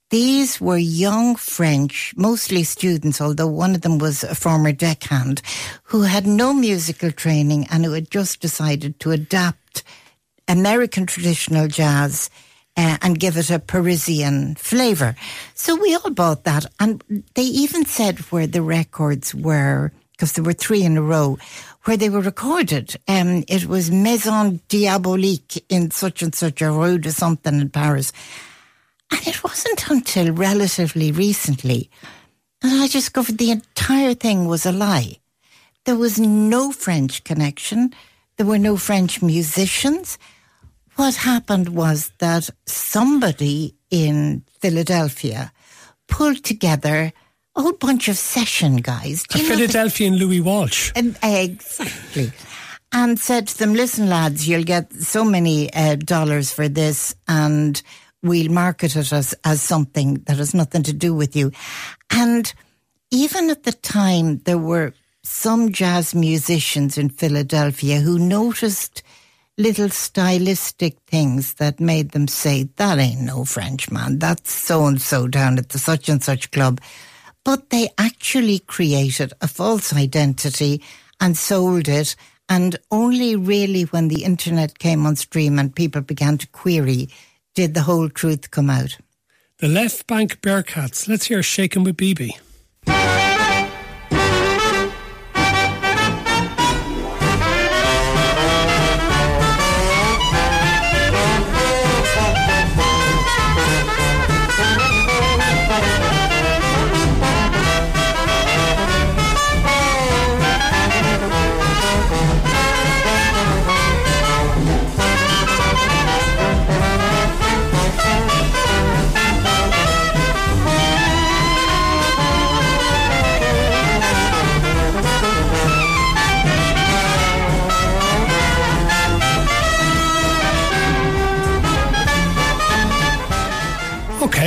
these 0.09 0.59
were 0.59 0.77
young 0.77 1.35
French, 1.35 2.13
mostly 2.17 2.63
students, 2.63 3.21
although 3.21 3.47
one 3.47 3.75
of 3.75 3.81
them 3.81 3.99
was 3.99 4.23
a 4.23 4.33
former 4.33 4.71
deckhand, 4.71 5.41
who 5.83 6.01
had 6.01 6.25
no 6.25 6.51
musical 6.53 7.11
training 7.11 7.67
and 7.69 7.85
who 7.85 7.91
had 7.93 8.09
just 8.09 8.41
decided 8.41 8.99
to 8.99 9.11
adapt 9.11 9.83
American 10.47 11.05
traditional 11.05 11.67
jazz 11.67 12.29
uh, 12.75 12.97
and 13.01 13.19
give 13.19 13.37
it 13.37 13.51
a 13.51 13.59
Parisian 13.59 14.55
flavour. 14.55 15.15
So 15.53 15.75
we 15.75 15.95
all 15.95 16.11
bought 16.11 16.43
that. 16.45 16.65
And 16.79 17.03
they 17.35 17.43
even 17.43 17.85
said 17.85 18.19
where 18.31 18.47
the 18.47 18.63
records 18.63 19.35
were, 19.35 19.91
because 20.13 20.33
there 20.33 20.43
were 20.43 20.53
three 20.53 20.83
in 20.83 20.97
a 20.97 21.01
row, 21.03 21.37
where 21.83 21.97
they 21.97 22.09
were 22.09 22.21
recorded. 22.21 22.95
Um, 23.07 23.43
it 23.47 23.65
was 23.65 23.91
Maison 23.91 24.59
Diabolique 24.69 25.63
in 25.69 25.91
such 25.91 26.23
and 26.23 26.33
such 26.33 26.61
a 26.61 26.71
rue 26.71 26.99
or 27.05 27.11
something 27.11 27.59
in 27.59 27.69
Paris. 27.69 28.11
And 29.11 29.27
it 29.27 29.43
wasn't 29.43 29.89
until 29.89 30.33
relatively 30.33 31.11
recently 31.11 31.89
that 32.61 32.71
I 32.71 32.87
discovered 32.87 33.37
the 33.37 33.51
entire 33.51 34.13
thing 34.13 34.47
was 34.47 34.65
a 34.65 34.71
lie. 34.71 35.17
There 35.85 35.95
was 35.95 36.19
no 36.19 36.71
French 36.71 37.23
connection. 37.23 37.93
There 38.37 38.45
were 38.45 38.59
no 38.59 38.77
French 38.77 39.21
musicians. 39.21 40.17
What 40.95 41.15
happened 41.15 41.69
was 41.69 42.11
that 42.19 42.49
somebody 42.65 43.75
in 43.89 44.43
Philadelphia 44.59 45.51
pulled 46.07 46.43
together 46.43 47.13
a 47.55 47.61
whole 47.61 47.73
bunch 47.73 48.07
of 48.07 48.17
session 48.17 48.77
guys. 48.77 49.25
A 49.33 49.37
Philadelphian 49.39 50.17
Louis 50.17 50.41
Walsh. 50.41 50.91
And, 50.95 51.17
exactly. 51.23 52.31
And 52.91 53.19
said 53.19 53.47
to 53.47 53.57
them, 53.57 53.73
listen, 53.73 54.09
lads, 54.09 54.47
you'll 54.47 54.63
get 54.63 54.91
so 54.93 55.23
many 55.23 55.71
uh, 55.73 55.95
dollars 55.95 56.51
for 56.51 56.67
this 56.67 57.15
and 57.27 57.81
we'll 58.21 58.51
market 58.51 58.95
it 58.95 59.11
as, 59.13 59.33
as 59.43 59.61
something 59.61 60.15
that 60.25 60.37
has 60.37 60.53
nothing 60.53 60.83
to 60.83 60.93
do 60.93 61.13
with 61.13 61.35
you. 61.35 61.51
And 62.09 62.51
even 63.11 63.49
at 63.49 63.63
the 63.63 63.71
time, 63.71 64.39
there 64.39 64.57
were 64.57 64.93
some 65.23 65.71
jazz 65.71 66.15
musicians 66.15 66.97
in 66.97 67.09
Philadelphia 67.09 67.99
who 67.99 68.17
noticed 68.17 69.03
little 69.57 69.89
stylistic 69.89 70.97
things 71.07 71.55
that 71.55 71.79
made 71.79 72.11
them 72.11 72.27
say, 72.27 72.69
that 72.77 72.97
ain't 72.97 73.21
no 73.21 73.43
Frenchman, 73.43 74.17
that's 74.17 74.51
so 74.51 74.85
and 74.85 75.01
so 75.01 75.27
down 75.27 75.57
at 75.57 75.69
the 75.69 75.77
such 75.77 76.07
and 76.07 76.23
such 76.23 76.49
club. 76.51 76.79
But 77.43 77.69
they 77.69 77.89
actually 77.97 78.59
created 78.59 79.33
a 79.41 79.47
false 79.47 79.93
identity 79.93 80.81
and 81.19 81.37
sold 81.37 81.87
it. 81.87 82.15
And 82.47 82.77
only 82.89 83.35
really 83.35 83.83
when 83.83 84.07
the 84.07 84.23
internet 84.23 84.79
came 84.79 85.05
on 85.05 85.15
stream 85.15 85.59
and 85.59 85.75
people 85.75 86.01
began 86.01 86.37
to 86.39 86.47
query 86.47 87.09
did 87.59 87.73
the 87.73 87.81
whole 87.81 88.07
truth 88.07 88.51
come 88.51 88.69
out. 88.69 88.97
The 89.57 89.67
Left 89.67 90.07
Bank 90.07 90.39
Bearcats. 90.39 91.09
Let's 91.09 91.25
hear 91.25 91.43
Shaking 91.43 91.83
with 91.83 91.97
BB. 91.97 92.31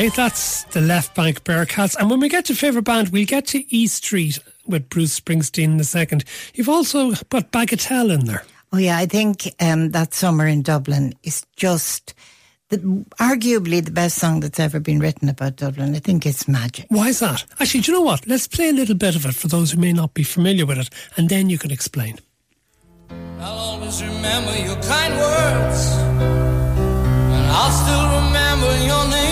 Okay, 0.02 0.10
that's 0.16 0.64
the 0.64 0.80
Left 0.80 1.14
Bank 1.14 1.44
Bearcats. 1.44 1.94
And 1.94 2.10
when 2.10 2.18
we 2.18 2.28
get 2.28 2.46
to 2.46 2.56
favourite 2.56 2.84
band, 2.84 3.10
we'll 3.10 3.24
get 3.24 3.46
to 3.46 3.72
E 3.72 3.86
Street 3.86 4.40
with 4.66 4.88
Bruce 4.88 5.20
Springsteen 5.20 5.74
in 5.74 5.78
a 5.78 5.84
second. 5.84 6.24
You've 6.54 6.68
also 6.68 7.14
put 7.30 7.52
Bagatelle 7.52 8.12
in 8.12 8.24
there. 8.24 8.44
Oh, 8.72 8.78
yeah, 8.78 8.98
I 8.98 9.06
think 9.06 9.54
um, 9.60 9.92
that 9.92 10.12
summer 10.12 10.44
in 10.44 10.62
Dublin 10.62 11.14
is 11.22 11.46
just 11.54 12.14
the, 12.70 12.78
arguably 13.20 13.84
the 13.84 13.92
best 13.92 14.16
song 14.18 14.40
that's 14.40 14.58
ever 14.58 14.80
been 14.80 14.98
written 14.98 15.28
about 15.28 15.54
Dublin. 15.54 15.94
I 15.94 16.00
think 16.00 16.26
it's 16.26 16.48
magic. 16.48 16.86
Why 16.88 17.10
is 17.10 17.20
that? 17.20 17.44
Actually, 17.60 17.82
do 17.82 17.92
you 17.92 17.98
know 17.98 18.04
what? 18.04 18.26
Let's 18.26 18.48
play 18.48 18.70
a 18.70 18.72
little 18.72 18.96
bit 18.96 19.14
of 19.14 19.24
it 19.24 19.36
for 19.36 19.46
those 19.46 19.70
who 19.70 19.80
may 19.80 19.92
not 19.92 20.14
be 20.14 20.24
familiar 20.24 20.66
with 20.66 20.78
it, 20.78 20.90
and 21.16 21.28
then 21.28 21.48
you 21.48 21.58
can 21.58 21.70
explain. 21.70 22.18
I'll 23.38 23.56
always 23.56 24.02
remember 24.02 24.58
your 24.66 24.82
kind 24.82 25.14
words, 25.14 25.92
and 27.30 27.46
I'll 27.52 27.70
still 27.70 28.04
remember 28.20 28.84
your 28.84 29.08
name. 29.08 29.31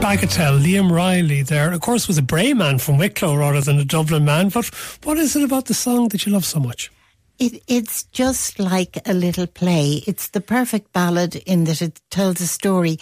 Bagatelle, 0.00 0.60
Liam 0.60 0.90
Reilly 0.90 1.42
there, 1.42 1.72
of 1.72 1.80
course, 1.80 2.08
was 2.08 2.18
a 2.18 2.22
Bray 2.22 2.52
man 2.52 2.78
from 2.78 2.98
Wicklow 2.98 3.36
rather 3.36 3.60
than 3.60 3.78
a 3.78 3.84
Dublin 3.84 4.24
man. 4.24 4.48
But 4.48 4.66
what 5.04 5.16
is 5.18 5.36
it 5.36 5.44
about 5.44 5.66
the 5.66 5.74
song 5.74 6.08
that 6.08 6.26
you 6.26 6.32
love 6.32 6.44
so 6.44 6.60
much? 6.60 6.90
It, 7.38 7.62
it's 7.66 8.04
just 8.04 8.58
like 8.58 8.98
a 9.06 9.14
little 9.14 9.46
play. 9.46 10.02
It's 10.06 10.28
the 10.28 10.40
perfect 10.40 10.92
ballad 10.92 11.36
in 11.36 11.64
that 11.64 11.80
it 11.80 12.00
tells 12.10 12.40
a 12.40 12.46
story 12.46 12.98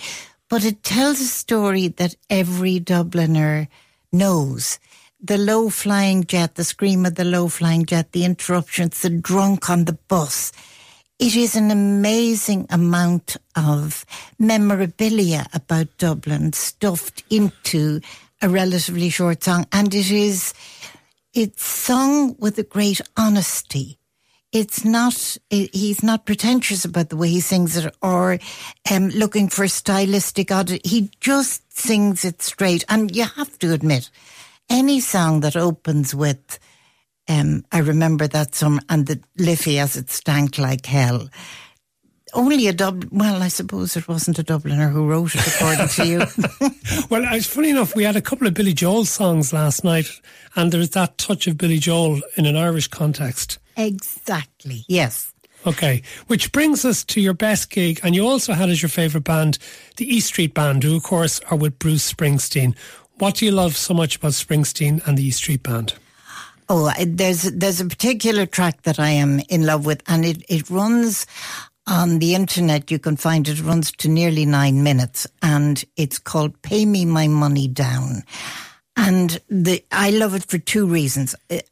but 0.50 0.64
it 0.64 0.82
tells 0.82 1.20
a 1.20 1.26
story 1.26 1.88
that 1.88 2.16
every 2.28 2.80
Dubliner 2.80 3.68
knows. 4.12 4.80
The 5.22 5.38
low 5.38 5.70
flying 5.70 6.24
jet, 6.24 6.56
the 6.56 6.64
scream 6.64 7.06
of 7.06 7.14
the 7.14 7.24
low 7.24 7.46
flying 7.46 7.86
jet, 7.86 8.10
the 8.10 8.24
interruptions, 8.24 9.00
the 9.00 9.10
drunk 9.10 9.70
on 9.70 9.84
the 9.84 9.96
bus. 10.08 10.50
It 11.20 11.36
is 11.36 11.54
an 11.54 11.70
amazing 11.70 12.66
amount 12.70 13.36
of 13.54 14.06
memorabilia 14.38 15.46
about 15.52 15.98
Dublin 15.98 16.54
stuffed 16.54 17.22
into 17.28 18.00
a 18.40 18.48
relatively 18.48 19.10
short 19.10 19.44
song, 19.44 19.66
and 19.70 19.94
it 19.94 20.10
is 20.10 20.54
it's 21.34 21.62
sung 21.62 22.36
with 22.38 22.58
a 22.58 22.62
great 22.62 23.02
honesty. 23.18 23.98
It's 24.50 24.82
not, 24.82 25.36
he's 25.50 26.02
not 26.02 26.24
pretentious 26.24 26.86
about 26.86 27.10
the 27.10 27.18
way 27.18 27.28
he 27.28 27.40
sings 27.40 27.76
it 27.76 27.94
or 28.00 28.38
um, 28.90 29.10
looking 29.10 29.50
for 29.50 29.68
stylistic 29.68 30.50
oddity. 30.50 30.88
He 30.88 31.10
just 31.20 31.70
sings 31.70 32.24
it 32.24 32.40
straight. 32.40 32.82
And 32.88 33.14
you 33.14 33.26
have 33.26 33.58
to 33.58 33.74
admit, 33.74 34.08
any 34.70 35.00
song 35.00 35.40
that 35.40 35.54
opens 35.54 36.14
with, 36.14 36.58
um, 37.28 37.64
I 37.70 37.78
remember 37.78 38.26
that 38.28 38.54
song, 38.54 38.80
and 38.88 39.06
the 39.06 39.20
Liffey 39.38 39.78
as 39.78 39.96
it 39.96 40.10
stank 40.10 40.58
like 40.58 40.86
hell 40.86 41.28
only 42.34 42.66
a 42.66 42.72
Dublin. 42.72 43.08
Well, 43.12 43.42
I 43.42 43.48
suppose 43.48 43.96
it 43.96 44.08
wasn't 44.08 44.38
a 44.38 44.44
Dubliner 44.44 44.90
who 44.90 45.06
wrote 45.06 45.34
it, 45.34 45.46
according 45.46 45.88
to 45.88 46.06
you. 46.06 46.18
well, 47.10 47.24
it's 47.34 47.46
funny 47.46 47.70
enough. 47.70 47.94
We 47.96 48.04
had 48.04 48.16
a 48.16 48.20
couple 48.20 48.46
of 48.46 48.54
Billy 48.54 48.72
Joel 48.72 49.04
songs 49.04 49.52
last 49.52 49.84
night, 49.84 50.08
and 50.56 50.72
there's 50.72 50.90
that 50.90 51.18
touch 51.18 51.46
of 51.46 51.58
Billy 51.58 51.78
Joel 51.78 52.20
in 52.36 52.46
an 52.46 52.56
Irish 52.56 52.88
context. 52.88 53.58
Exactly. 53.76 54.84
Yes. 54.88 55.32
Okay, 55.66 56.02
which 56.26 56.52
brings 56.52 56.86
us 56.86 57.04
to 57.04 57.20
your 57.20 57.34
best 57.34 57.70
gig, 57.70 58.00
and 58.02 58.14
you 58.14 58.26
also 58.26 58.54
had 58.54 58.70
as 58.70 58.80
your 58.80 58.88
favourite 58.88 59.24
band 59.24 59.58
the 59.96 60.14
E 60.14 60.20
Street 60.20 60.54
Band, 60.54 60.82
who 60.82 60.96
of 60.96 61.02
course 61.02 61.40
are 61.50 61.56
with 61.56 61.78
Bruce 61.78 62.10
Springsteen. 62.10 62.74
What 63.18 63.36
do 63.36 63.44
you 63.44 63.52
love 63.52 63.76
so 63.76 63.92
much 63.92 64.16
about 64.16 64.32
Springsteen 64.32 65.06
and 65.06 65.18
the 65.18 65.24
E 65.24 65.30
Street 65.30 65.62
Band? 65.62 65.94
Oh, 66.72 66.92
there's 67.04 67.42
there's 67.42 67.80
a 67.80 67.84
particular 67.86 68.46
track 68.46 68.82
that 68.82 69.00
I 69.00 69.10
am 69.10 69.40
in 69.48 69.66
love 69.66 69.84
with, 69.84 70.04
and 70.06 70.24
it, 70.24 70.44
it 70.48 70.70
runs 70.70 71.26
on 71.88 72.20
the 72.20 72.36
internet, 72.36 72.92
you 72.92 73.00
can 73.00 73.16
find 73.16 73.48
it 73.48 73.60
runs 73.60 73.90
to 73.90 74.08
nearly 74.08 74.46
nine 74.46 74.84
minutes 74.84 75.26
and 75.42 75.84
it's 75.96 76.20
called 76.20 76.62
Pay 76.62 76.86
Me 76.86 77.04
My 77.04 77.26
Money 77.26 77.66
Down. 77.66 78.22
And 78.96 79.40
the, 79.48 79.84
I 79.90 80.10
love 80.10 80.36
it 80.36 80.44
for 80.44 80.58
two 80.58 80.86
reasons. 80.86 81.34
It, 81.48 81.68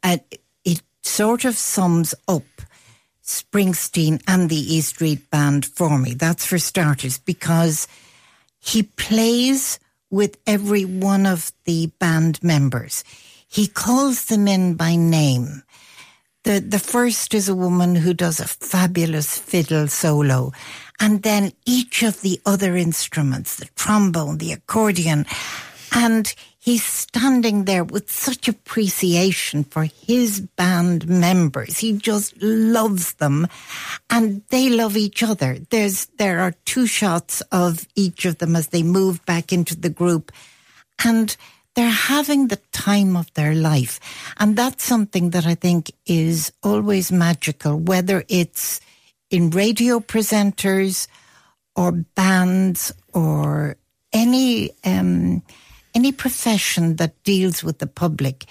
it 0.65 0.81
sort 1.01 1.45
of 1.45 1.55
sums 1.55 2.13
up 2.27 2.43
Springsteen 3.23 4.21
and 4.27 4.49
the 4.49 4.75
E 4.75 4.81
Street 4.81 5.29
Band 5.31 5.65
for 5.65 5.97
me. 5.97 6.13
That's 6.13 6.45
for 6.45 6.57
starters, 6.57 7.17
because 7.19 7.87
he 8.59 8.83
plays 8.83 9.79
with 10.09 10.37
every 10.45 10.83
one 10.83 11.25
of 11.25 11.53
the 11.63 11.87
band 11.99 12.43
members. 12.43 13.05
He 13.49 13.67
calls 13.67 14.25
them 14.25 14.47
in 14.47 14.75
by 14.75 14.95
name. 14.95 15.63
The, 16.43 16.59
the 16.59 16.79
first 16.79 17.33
is 17.33 17.49
a 17.49 17.55
woman 17.55 17.95
who 17.95 18.13
does 18.13 18.39
a 18.39 18.47
fabulous 18.47 19.37
fiddle 19.37 19.87
solo. 19.87 20.51
And 20.99 21.23
then 21.23 21.51
each 21.65 22.03
of 22.03 22.21
the 22.21 22.39
other 22.45 22.77
instruments, 22.77 23.55
the 23.57 23.65
trombone, 23.75 24.37
the 24.37 24.53
accordion, 24.53 25.25
and 25.91 26.33
he's 26.59 26.83
standing 26.83 27.65
there 27.65 27.83
with 27.83 28.11
such 28.11 28.47
appreciation 28.47 29.63
for 29.63 29.85
his 29.85 30.41
band 30.41 31.09
members. 31.09 31.79
He 31.79 31.93
just 31.93 32.39
loves 32.41 33.13
them 33.13 33.47
and 34.09 34.43
they 34.49 34.69
love 34.69 34.95
each 34.95 35.23
other. 35.23 35.57
There's, 35.71 36.05
there 36.17 36.39
are 36.39 36.53
two 36.65 36.85
shots 36.85 37.41
of 37.51 37.87
each 37.95 38.25
of 38.25 38.37
them 38.37 38.55
as 38.55 38.67
they 38.67 38.83
move 38.83 39.25
back 39.25 39.51
into 39.51 39.75
the 39.75 39.89
group 39.89 40.31
and 41.03 41.35
they're 41.79 41.89
having 41.89 42.49
the 42.49 42.59
time 42.73 43.15
of 43.15 43.33
their 43.35 43.55
life. 43.55 44.01
And 44.35 44.57
that's 44.57 44.83
something 44.83 45.29
that 45.29 45.45
I 45.45 45.55
think 45.55 45.91
is 46.05 46.51
always 46.61 47.09
magical, 47.09 47.77
whether 47.77 48.25
it's 48.27 48.81
in 49.29 49.49
radio 49.51 50.01
presenters 50.01 51.07
or 51.77 51.93
bands 51.93 52.91
or 53.13 53.77
any, 54.11 54.71
um, 54.83 55.41
any 55.95 56.11
profession 56.11 56.97
that 56.97 57.23
deals 57.23 57.63
with 57.63 57.79
the 57.79 57.87
public. 57.87 58.43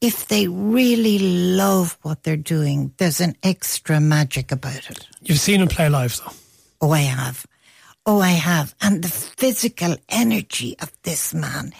If 0.00 0.28
they 0.28 0.46
really 0.46 1.18
love 1.56 1.98
what 2.02 2.22
they're 2.22 2.36
doing, 2.36 2.92
there's 2.98 3.20
an 3.20 3.34
extra 3.42 3.98
magic 3.98 4.52
about 4.52 4.88
it. 4.88 5.08
You've 5.20 5.40
seen 5.40 5.62
him 5.62 5.66
play 5.66 5.88
live, 5.88 6.16
though. 6.18 6.32
Oh, 6.80 6.92
I 6.92 7.00
have. 7.00 7.44
Oh, 8.06 8.20
I 8.20 8.30
have. 8.30 8.72
And 8.80 9.02
the 9.02 9.08
physical 9.08 9.96
energy 10.08 10.76
of 10.78 10.92
this 11.02 11.34
man 11.34 11.72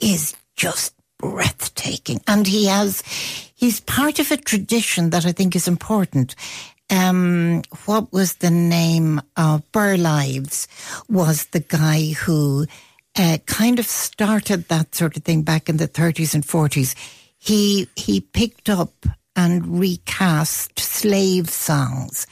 is 0.00 0.34
just 0.56 0.94
breathtaking. 1.18 2.20
And 2.26 2.46
he 2.46 2.66
has, 2.66 3.02
he's 3.54 3.80
part 3.80 4.18
of 4.18 4.30
a 4.30 4.36
tradition 4.36 5.10
that 5.10 5.26
I 5.26 5.32
think 5.32 5.56
is 5.56 5.68
important. 5.68 6.34
Um, 6.90 7.62
what 7.84 8.12
was 8.12 8.36
the 8.36 8.50
name 8.50 9.20
of 9.36 9.70
Burl 9.72 10.06
Ives 10.06 10.68
was 11.08 11.46
the 11.46 11.60
guy 11.60 12.12
who 12.12 12.66
uh, 13.16 13.38
kind 13.46 13.78
of 13.78 13.86
started 13.86 14.68
that 14.68 14.94
sort 14.94 15.16
of 15.16 15.24
thing 15.24 15.42
back 15.42 15.68
in 15.68 15.76
the 15.76 15.88
30s 15.88 16.34
and 16.34 16.44
40s. 16.44 16.94
He, 17.36 17.88
he 17.94 18.20
picked 18.20 18.70
up 18.70 19.06
and 19.36 19.78
recast 19.78 20.78
slave 20.78 21.50
songs 21.50 22.26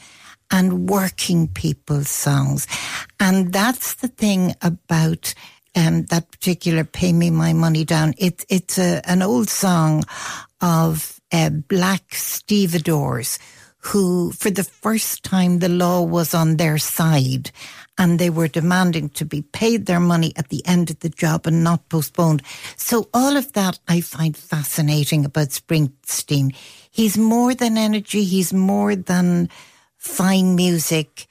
and 0.49 0.89
working 0.89 1.47
people's 1.47 2.09
songs. 2.09 2.67
And 3.19 3.53
that's 3.53 3.95
the 3.95 4.07
thing 4.07 4.55
about 4.61 5.33
um, 5.77 6.03
that 6.05 6.29
particular 6.31 6.83
"Pay 6.83 7.13
Me 7.13 7.29
My 7.29 7.53
Money 7.53 7.85
Down." 7.85 8.13
It, 8.17 8.43
it's 8.49 8.77
a, 8.77 9.01
an 9.09 9.21
old 9.21 9.49
song 9.49 10.03
of 10.59 11.21
uh, 11.31 11.49
black 11.49 12.15
stevedores 12.15 13.39
who, 13.79 14.31
for 14.31 14.49
the 14.49 14.63
first 14.63 15.23
time, 15.23 15.59
the 15.59 15.69
law 15.69 16.01
was 16.01 16.33
on 16.33 16.57
their 16.57 16.77
side, 16.77 17.51
and 17.97 18.19
they 18.19 18.29
were 18.29 18.47
demanding 18.47 19.09
to 19.09 19.23
be 19.23 19.41
paid 19.41 19.85
their 19.85 19.99
money 19.99 20.33
at 20.35 20.49
the 20.49 20.65
end 20.65 20.89
of 20.89 20.99
the 20.99 21.09
job 21.09 21.47
and 21.47 21.63
not 21.63 21.87
postponed. 21.89 22.41
So 22.75 23.07
all 23.13 23.37
of 23.37 23.53
that 23.53 23.79
I 23.87 24.01
find 24.01 24.35
fascinating 24.35 25.25
about 25.25 25.49
Springsteen. 25.49 26.53
He's 26.91 27.17
more 27.17 27.53
than 27.53 27.77
energy. 27.77 28.23
He's 28.23 28.51
more 28.51 28.95
than 28.95 29.49
fine 29.97 30.55
music. 30.55 31.27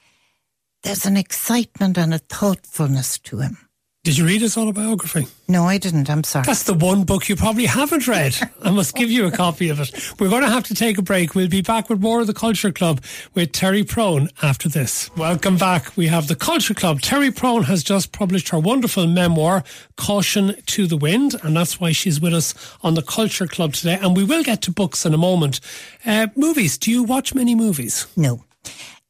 There's 0.83 1.05
an 1.05 1.17
excitement 1.17 1.99
and 1.99 2.15
a 2.15 2.19
thoughtfulness 2.19 3.19
to 3.19 3.41
him. 3.41 3.66
Did 4.07 4.19
you 4.19 4.25
read 4.25 4.41
his 4.41 4.57
autobiography? 4.57 5.27
No, 5.49 5.65
I 5.65 5.79
didn't. 5.79 6.09
I'm 6.09 6.23
sorry. 6.23 6.45
That's 6.47 6.63
the 6.63 6.75
one 6.75 7.03
book 7.03 7.29
you 7.29 7.35
probably 7.35 7.67
haven't 7.67 8.07
read. 8.07 8.37
I 8.63 8.71
must 8.71 8.95
give 8.95 9.11
you 9.11 9.27
a 9.27 9.33
copy 9.33 9.69
of 9.69 9.81
it. 9.81 9.91
We're 10.21 10.29
going 10.29 10.45
to 10.45 10.49
have 10.49 10.63
to 10.69 10.77
take 10.77 10.97
a 10.97 11.03
break. 11.03 11.35
We'll 11.35 11.49
be 11.49 11.61
back 11.61 11.91
with 11.91 12.01
more 12.01 12.21
of 12.21 12.29
the 12.29 12.33
Culture 12.33 12.71
Club 12.71 13.03
with 13.35 13.51
Terry 13.51 13.83
Prone 13.83 14.29
after 14.43 14.69
this. 14.69 15.11
Welcome 15.17 15.57
back. 15.57 15.97
We 15.97 16.07
have 16.07 16.29
the 16.29 16.37
Culture 16.37 16.73
Club. 16.73 17.01
Terry 17.01 17.33
Prone 17.33 17.65
has 17.65 17.83
just 17.83 18.13
published 18.13 18.51
her 18.51 18.61
wonderful 18.61 19.09
memoir, 19.09 19.65
Caution 19.97 20.55
to 20.67 20.87
the 20.87 20.97
Wind, 20.97 21.35
and 21.43 21.57
that's 21.57 21.81
why 21.81 21.91
she's 21.91 22.21
with 22.21 22.33
us 22.33 22.55
on 22.85 22.95
the 22.95 23.03
Culture 23.03 23.49
Club 23.49 23.73
today. 23.73 23.99
And 24.01 24.17
we 24.17 24.23
will 24.23 24.45
get 24.45 24.63
to 24.63 24.71
books 24.71 25.05
in 25.05 25.15
a 25.15 25.19
moment. 25.19 25.59
Uh, 26.07 26.29
movies. 26.37 26.79
Do 26.79 26.93
you 26.93 27.03
watch 27.03 27.35
many 27.35 27.57
movies? 27.57 28.07
No. 28.17 28.45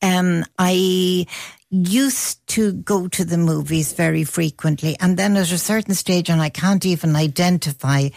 Um, 0.01 0.45
I 0.59 1.27
used 1.71 2.47
to 2.49 2.73
go 2.73 3.09
to 3.09 3.25
the 3.25 3.39
movies 3.39 3.93
very 3.93 4.25
frequently. 4.25 4.97
And 5.01 5.17
then 5.17 5.37
at 5.37 5.53
a 5.53 5.59
certain 5.59 5.95
stage, 5.95 6.31
and 6.31 6.41
I 6.41 6.49
can't 6.49 6.87
even 6.87 7.17
identify 7.17 8.09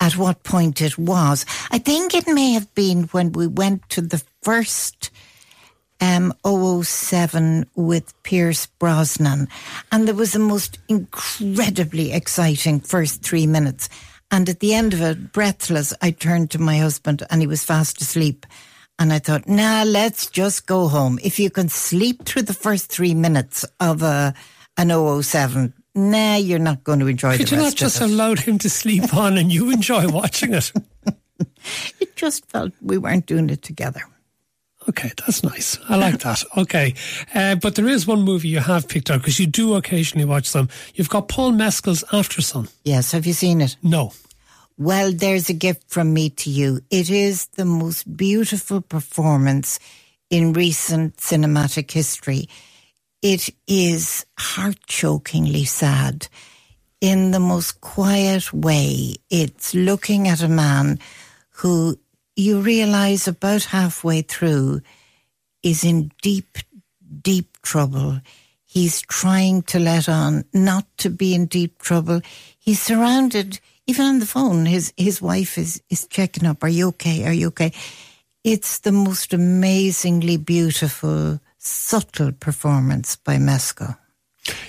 at 0.00 0.16
what 0.16 0.42
point 0.42 0.80
it 0.80 0.98
was, 0.98 1.46
I 1.70 1.78
think 1.78 2.14
it 2.14 2.26
may 2.26 2.52
have 2.52 2.72
been 2.74 3.04
when 3.04 3.32
we 3.32 3.46
went 3.46 3.88
to 3.90 4.00
the 4.00 4.22
first 4.42 5.10
um, 6.00 6.34
007 6.44 7.66
with 7.76 8.20
Pierce 8.22 8.66
Brosnan. 8.66 9.48
And 9.92 10.06
there 10.06 10.14
was 10.14 10.32
the 10.32 10.38
most 10.38 10.78
incredibly 10.88 12.12
exciting 12.12 12.80
first 12.80 13.22
three 13.22 13.46
minutes. 13.46 13.88
And 14.30 14.48
at 14.48 14.60
the 14.60 14.74
end 14.74 14.94
of 14.94 15.02
it, 15.02 15.32
breathless, 15.32 15.94
I 16.02 16.10
turned 16.10 16.50
to 16.52 16.58
my 16.58 16.78
husband 16.78 17.22
and 17.30 17.40
he 17.40 17.46
was 17.46 17.64
fast 17.64 18.00
asleep. 18.00 18.46
And 18.98 19.12
I 19.12 19.18
thought, 19.18 19.48
nah, 19.48 19.82
let's 19.84 20.26
just 20.30 20.66
go 20.66 20.88
home. 20.88 21.18
If 21.22 21.38
you 21.38 21.50
can 21.50 21.68
sleep 21.68 22.24
through 22.24 22.42
the 22.42 22.54
first 22.54 22.90
three 22.90 23.14
minutes 23.14 23.64
of 23.80 24.02
a 24.02 24.34
an 24.76 24.90
007, 25.22 25.72
nah, 25.94 26.36
you're 26.36 26.58
not 26.58 26.84
going 26.84 27.00
to 27.00 27.06
enjoy 27.06 27.36
Could 27.36 27.48
the 27.48 27.56
you 27.56 27.62
not 27.62 27.74
just 27.74 27.96
of 28.00 28.02
it. 28.10 28.12
allowed 28.12 28.40
him 28.40 28.58
to 28.58 28.70
sleep 28.70 29.12
on 29.22 29.36
and 29.38 29.52
you 29.52 29.70
enjoy 29.70 30.08
watching 30.08 30.54
it? 30.54 30.72
it 32.00 32.14
just 32.16 32.46
felt 32.50 32.72
we 32.82 32.98
weren't 32.98 33.26
doing 33.26 33.50
it 33.50 33.62
together. 33.62 34.02
Okay, 34.88 35.10
that's 35.16 35.42
nice. 35.42 35.78
I 35.88 35.96
like 35.96 36.18
that. 36.20 36.42
Okay. 36.58 36.94
Uh, 37.34 37.54
but 37.56 37.74
there 37.74 37.88
is 37.88 38.06
one 38.06 38.22
movie 38.22 38.48
you 38.48 38.60
have 38.60 38.86
picked 38.86 39.10
out 39.10 39.20
because 39.20 39.40
you 39.40 39.46
do 39.46 39.74
occasionally 39.74 40.24
watch 40.26 40.52
them. 40.52 40.68
You've 40.94 41.08
got 41.08 41.28
Paul 41.28 41.52
Mescal's 41.52 42.04
Aftersun. 42.12 42.70
Yes, 42.84 43.10
have 43.12 43.26
you 43.26 43.32
seen 43.32 43.60
it? 43.60 43.76
No. 43.82 44.12
Well, 44.78 45.12
there's 45.12 45.48
a 45.48 45.54
gift 45.54 45.90
from 45.90 46.12
me 46.12 46.30
to 46.30 46.50
you. 46.50 46.80
It 46.90 47.08
is 47.10 47.46
the 47.46 47.64
most 47.64 48.16
beautiful 48.16 48.80
performance 48.80 49.78
in 50.30 50.52
recent 50.52 51.18
cinematic 51.18 51.92
history. 51.92 52.48
It 53.22 53.50
is 53.68 54.26
heart 54.38 54.78
chokingly 54.88 55.64
sad 55.64 56.28
in 57.00 57.30
the 57.30 57.40
most 57.40 57.80
quiet 57.82 58.52
way. 58.52 59.14
It's 59.30 59.74
looking 59.74 60.28
at 60.28 60.42
a 60.42 60.48
man 60.48 60.98
who 61.50 61.98
you 62.36 62.60
realize 62.60 63.28
about 63.28 63.64
halfway 63.64 64.22
through 64.22 64.82
is 65.62 65.84
in 65.84 66.10
deep, 66.22 66.58
deep 67.22 67.62
trouble. 67.62 68.20
He's 68.64 69.02
trying 69.02 69.62
to 69.64 69.78
let 69.78 70.08
on 70.08 70.44
not 70.52 70.86
to 70.98 71.10
be 71.10 71.34
in 71.34 71.46
deep 71.46 71.78
trouble. 71.78 72.22
He's 72.58 72.82
surrounded, 72.82 73.60
even 73.86 74.06
on 74.06 74.18
the 74.18 74.26
phone, 74.26 74.66
his, 74.66 74.92
his 74.96 75.20
wife 75.20 75.58
is, 75.58 75.82
is 75.90 76.06
checking 76.06 76.46
up. 76.46 76.62
Are 76.62 76.68
you 76.68 76.88
okay? 76.88 77.26
Are 77.26 77.32
you 77.32 77.48
okay? 77.48 77.72
It's 78.42 78.80
the 78.80 78.92
most 78.92 79.32
amazingly 79.32 80.36
beautiful, 80.36 81.40
subtle 81.58 82.32
performance 82.32 83.16
by 83.16 83.38
Mescal. 83.38 83.96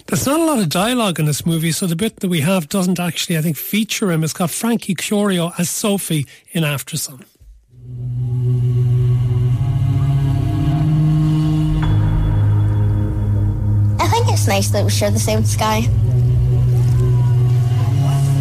There's 0.08 0.25
not 0.25 0.39
a 0.39 0.45
lot 0.45 0.60
of 0.60 0.69
dialogue 0.69 1.19
in 1.19 1.25
this 1.25 1.45
movie, 1.45 1.71
so 1.71 1.86
the 1.86 1.95
bit 1.95 2.21
that 2.21 2.30
we 2.30 2.41
have 2.41 2.69
doesn't 2.69 2.99
actually, 2.99 3.38
I 3.38 3.41
think, 3.41 3.58
feature 3.58 4.12
him. 4.12 4.23
It's 4.23 4.34
got 4.34 4.49
Frankie 4.49 4.95
Corio 4.95 5.51
as 5.58 5.69
Sophie 5.69 6.25
in 6.51 6.63
After 6.63 6.95
Aftersun. 6.95 7.25
I 13.99 14.08
think 14.08 14.28
it's 14.30 14.47
nice 14.47 14.69
that 14.69 14.86
we 14.86 14.91
share 14.91 15.12
the 15.12 15.19
same 15.19 15.43
sky. 15.43 15.89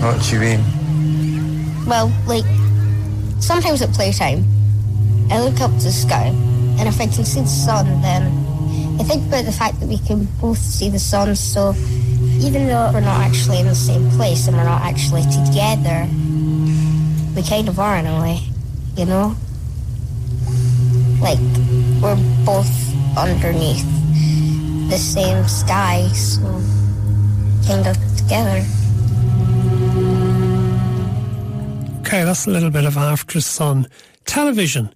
What 0.00 0.22
do 0.22 0.34
you 0.34 0.40
mean? 0.40 1.86
Well, 1.86 2.12
like, 2.26 2.44
sometimes 3.40 3.82
at 3.82 3.90
playtime, 3.92 4.44
I 5.30 5.40
look 5.40 5.60
up 5.60 5.70
to 5.70 5.84
the 5.84 5.92
sky, 5.92 6.26
and 6.78 6.88
if 6.88 7.00
I 7.00 7.06
can 7.06 7.24
see 7.24 7.40
the 7.40 7.46
sun, 7.46 7.86
then 8.02 8.22
I 9.00 9.02
think 9.04 9.26
about 9.26 9.44
the 9.44 9.52
fact 9.52 9.80
that 9.80 9.88
we 9.88 9.98
can 9.98 10.26
both 10.40 10.58
see 10.58 10.90
the 10.90 10.98
sun, 10.98 11.34
so 11.36 11.74
even 12.40 12.66
though 12.66 12.90
we're 12.92 13.00
not 13.00 13.20
actually 13.20 13.60
in 13.60 13.66
the 13.66 13.74
same 13.74 14.10
place 14.10 14.46
and 14.46 14.56
we're 14.56 14.64
not 14.64 14.82
actually 14.82 15.22
together, 15.22 16.06
we 17.34 17.42
kind 17.42 17.68
of 17.68 17.78
are 17.78 17.96
in 17.96 18.06
a 18.06 18.20
way, 18.20 18.40
you 18.96 19.06
know? 19.06 19.34
Like, 21.20 21.38
we're 22.02 22.18
both 22.44 22.70
underneath 23.16 23.86
the 24.90 24.98
same 24.98 25.46
sky, 25.48 26.08
so 26.08 26.40
kind 27.66 27.86
of 27.86 27.96
together. 28.16 28.64
Okay, 32.06 32.22
that's 32.22 32.46
a 32.46 32.50
little 32.50 32.70
bit 32.70 32.84
of 32.84 32.96
Aftersun. 32.96 33.86
Television. 34.26 34.94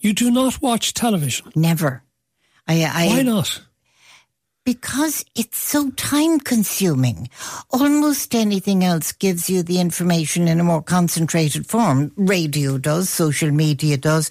You 0.00 0.12
do 0.12 0.28
not 0.28 0.60
watch 0.60 0.92
television. 0.92 1.52
Never. 1.54 2.02
I, 2.66 2.82
I, 2.82 3.06
Why 3.06 3.22
not? 3.22 3.62
Because 4.64 5.24
it's 5.36 5.56
so 5.56 5.90
time 5.92 6.40
consuming. 6.40 7.30
Almost 7.70 8.34
anything 8.34 8.82
else 8.82 9.12
gives 9.12 9.48
you 9.48 9.62
the 9.62 9.80
information 9.80 10.48
in 10.48 10.58
a 10.58 10.64
more 10.64 10.82
concentrated 10.82 11.64
form. 11.64 12.10
Radio 12.16 12.76
does, 12.76 13.08
social 13.08 13.52
media 13.52 13.96
does, 13.96 14.28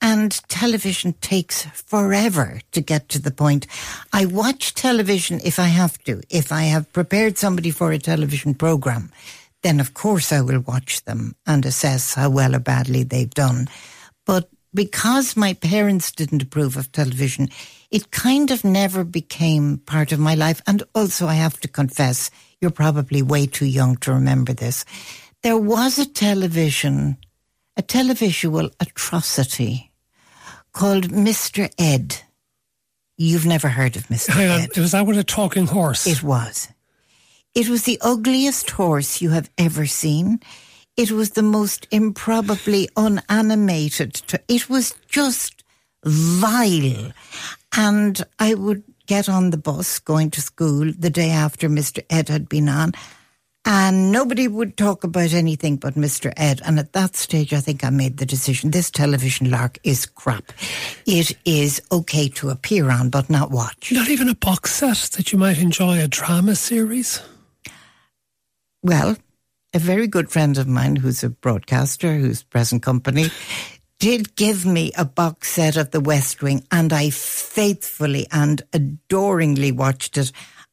and 0.00 0.32
television 0.48 1.12
takes 1.20 1.66
forever 1.66 2.58
to 2.72 2.80
get 2.80 3.10
to 3.10 3.20
the 3.20 3.30
point. 3.30 3.66
I 4.14 4.24
watch 4.24 4.72
television 4.72 5.42
if 5.44 5.58
I 5.58 5.66
have 5.66 6.02
to. 6.04 6.22
If 6.30 6.52
I 6.52 6.62
have 6.62 6.90
prepared 6.94 7.36
somebody 7.36 7.70
for 7.70 7.92
a 7.92 7.98
television 7.98 8.54
program, 8.54 9.12
then 9.66 9.80
of 9.80 9.94
course 9.94 10.32
I 10.32 10.40
will 10.42 10.60
watch 10.60 11.04
them 11.04 11.34
and 11.44 11.66
assess 11.66 12.14
how 12.14 12.30
well 12.30 12.54
or 12.54 12.60
badly 12.60 13.02
they've 13.02 13.28
done. 13.28 13.68
But 14.24 14.48
because 14.72 15.36
my 15.36 15.54
parents 15.54 16.12
didn't 16.12 16.42
approve 16.42 16.76
of 16.76 16.92
television, 16.92 17.48
it 17.90 18.12
kind 18.12 18.52
of 18.52 18.62
never 18.62 19.02
became 19.02 19.78
part 19.78 20.12
of 20.12 20.20
my 20.20 20.36
life. 20.36 20.62
And 20.68 20.84
also, 20.94 21.26
I 21.26 21.34
have 21.34 21.58
to 21.60 21.68
confess, 21.68 22.30
you're 22.60 22.70
probably 22.70 23.22
way 23.22 23.46
too 23.46 23.66
young 23.66 23.96
to 23.98 24.12
remember 24.12 24.52
this. 24.52 24.84
There 25.42 25.58
was 25.58 25.98
a 25.98 26.06
television, 26.06 27.16
a 27.76 27.82
televisual 27.82 28.72
atrocity 28.78 29.90
called 30.72 31.08
Mr. 31.08 31.72
Ed. 31.76 32.22
You've 33.16 33.46
never 33.46 33.68
heard 33.68 33.96
of 33.96 34.06
Mr. 34.08 34.28
Hang 34.28 34.50
on, 34.50 34.60
Ed. 34.60 34.76
was 34.76 34.92
that 34.92 35.06
with 35.06 35.18
a 35.18 35.24
talking 35.24 35.66
horse? 35.66 36.06
It 36.06 36.22
was. 36.22 36.68
It 37.56 37.70
was 37.70 37.84
the 37.84 37.98
ugliest 38.02 38.68
horse 38.72 39.22
you 39.22 39.30
have 39.30 39.48
ever 39.56 39.86
seen. 39.86 40.40
It 40.98 41.10
was 41.10 41.30
the 41.30 41.42
most 41.42 41.88
improbably 41.90 42.90
unanimated. 42.98 44.12
T- 44.26 44.36
it 44.46 44.68
was 44.68 44.94
just 45.08 45.64
vile. 46.04 47.12
And 47.74 48.22
I 48.38 48.52
would 48.52 48.84
get 49.06 49.30
on 49.30 49.50
the 49.50 49.56
bus 49.56 49.98
going 50.00 50.32
to 50.32 50.42
school 50.42 50.92
the 50.98 51.08
day 51.08 51.30
after 51.30 51.70
Mr. 51.70 52.04
Ed 52.10 52.28
had 52.28 52.46
been 52.46 52.68
on, 52.68 52.92
and 53.64 54.12
nobody 54.12 54.48
would 54.48 54.76
talk 54.76 55.02
about 55.02 55.32
anything 55.32 55.76
but 55.76 55.94
Mr. 55.94 56.34
Ed. 56.36 56.60
And 56.62 56.78
at 56.78 56.92
that 56.92 57.16
stage, 57.16 57.54
I 57.54 57.60
think 57.60 57.82
I 57.84 57.88
made 57.88 58.18
the 58.18 58.26
decision 58.26 58.70
this 58.70 58.90
television 58.90 59.50
lark 59.50 59.78
is 59.82 60.04
crap. 60.04 60.52
It 61.06 61.34
is 61.46 61.80
okay 61.90 62.28
to 62.28 62.50
appear 62.50 62.90
on, 62.90 63.08
but 63.08 63.30
not 63.30 63.50
watch. 63.50 63.92
Not 63.92 64.10
even 64.10 64.28
a 64.28 64.34
box 64.34 64.72
set 64.72 65.12
that 65.16 65.32
you 65.32 65.38
might 65.38 65.58
enjoy 65.58 66.02
a 66.02 66.06
drama 66.06 66.54
series? 66.54 67.22
Well, 68.86 69.16
a 69.74 69.80
very 69.80 70.06
good 70.06 70.30
friend 70.30 70.56
of 70.58 70.68
mine 70.68 70.94
who's 70.94 71.24
a 71.24 71.28
broadcaster, 71.28 72.14
whose 72.16 72.44
present 72.44 72.84
company, 72.84 73.30
did 73.98 74.36
give 74.36 74.64
me 74.64 74.92
a 74.96 75.04
box 75.04 75.50
set 75.50 75.76
of 75.76 75.90
The 75.90 75.98
West 76.00 76.40
Wing, 76.40 76.64
and 76.70 76.92
I 76.92 77.10
faithfully 77.10 78.28
and 78.30 78.62
adoringly 78.72 79.72
watched 79.72 80.16
it. 80.16 80.30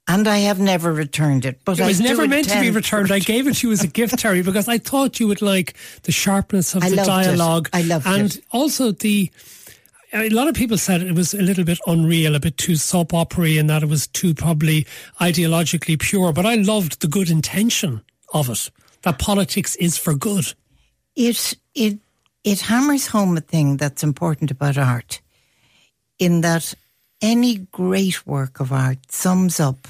And 0.07 0.27
I 0.27 0.39
have 0.39 0.59
never 0.59 0.93
returned 0.93 1.43
it. 1.43 1.61
But 1.65 1.79
It 1.79 1.85
was 1.85 2.01
I 2.01 2.03
never 2.03 2.27
meant 2.27 2.49
to 2.49 2.59
be 2.61 2.69
returned. 2.69 3.11
I 3.11 3.17
gave 3.33 3.47
it 3.47 3.55
to 3.55 3.67
you 3.67 3.73
as 3.73 3.83
a 3.83 3.87
gift, 3.87 4.19
Terry, 4.19 4.43
because 4.43 4.67
I 4.67 4.77
thought 4.77 5.19
you 5.19 5.27
would 5.29 5.41
like 5.41 5.73
the 6.03 6.11
sharpness 6.11 6.75
of 6.75 6.83
I 6.83 6.89
the 6.91 6.97
loved 6.97 7.07
it. 7.09 7.11
dialogue. 7.11 7.69
I 7.73 7.81
loved 7.81 8.05
and 8.05 8.25
it. 8.27 8.35
And 8.35 8.43
also 8.51 8.91
the. 8.91 9.31
A 10.15 10.29
lot 10.29 10.47
of 10.47 10.53
people 10.53 10.77
said 10.77 11.01
it 11.01 11.15
was 11.15 11.33
a 11.33 11.41
little 11.41 11.63
bit 11.63 11.79
unreal, 11.87 12.35
a 12.35 12.39
bit 12.39 12.57
too 12.57 12.75
soap 12.75 13.13
opery, 13.13 13.57
and 13.57 13.67
that 13.69 13.81
it 13.81 13.89
was 13.89 14.05
too 14.07 14.35
probably 14.35 14.85
ideologically 15.19 15.99
pure. 15.99 16.31
But 16.31 16.45
I 16.45 16.55
loved 16.55 17.01
the 17.01 17.07
good 17.07 17.31
intention 17.31 18.01
of 18.31 18.49
it. 18.49 18.69
That 19.01 19.17
politics 19.17 19.75
is 19.77 19.97
for 19.97 20.13
good. 20.13 20.53
it 21.15 21.55
it 21.73 21.99
it 22.43 22.61
hammers 22.61 23.07
home 23.07 23.37
a 23.37 23.41
thing 23.41 23.77
that's 23.77 24.03
important 24.03 24.51
about 24.51 24.77
art 24.77 25.21
in 26.19 26.41
that 26.41 26.73
any 27.21 27.55
great 27.71 28.25
work 28.27 28.59
of 28.59 28.71
art 28.71 29.11
sums 29.11 29.59
up 29.59 29.87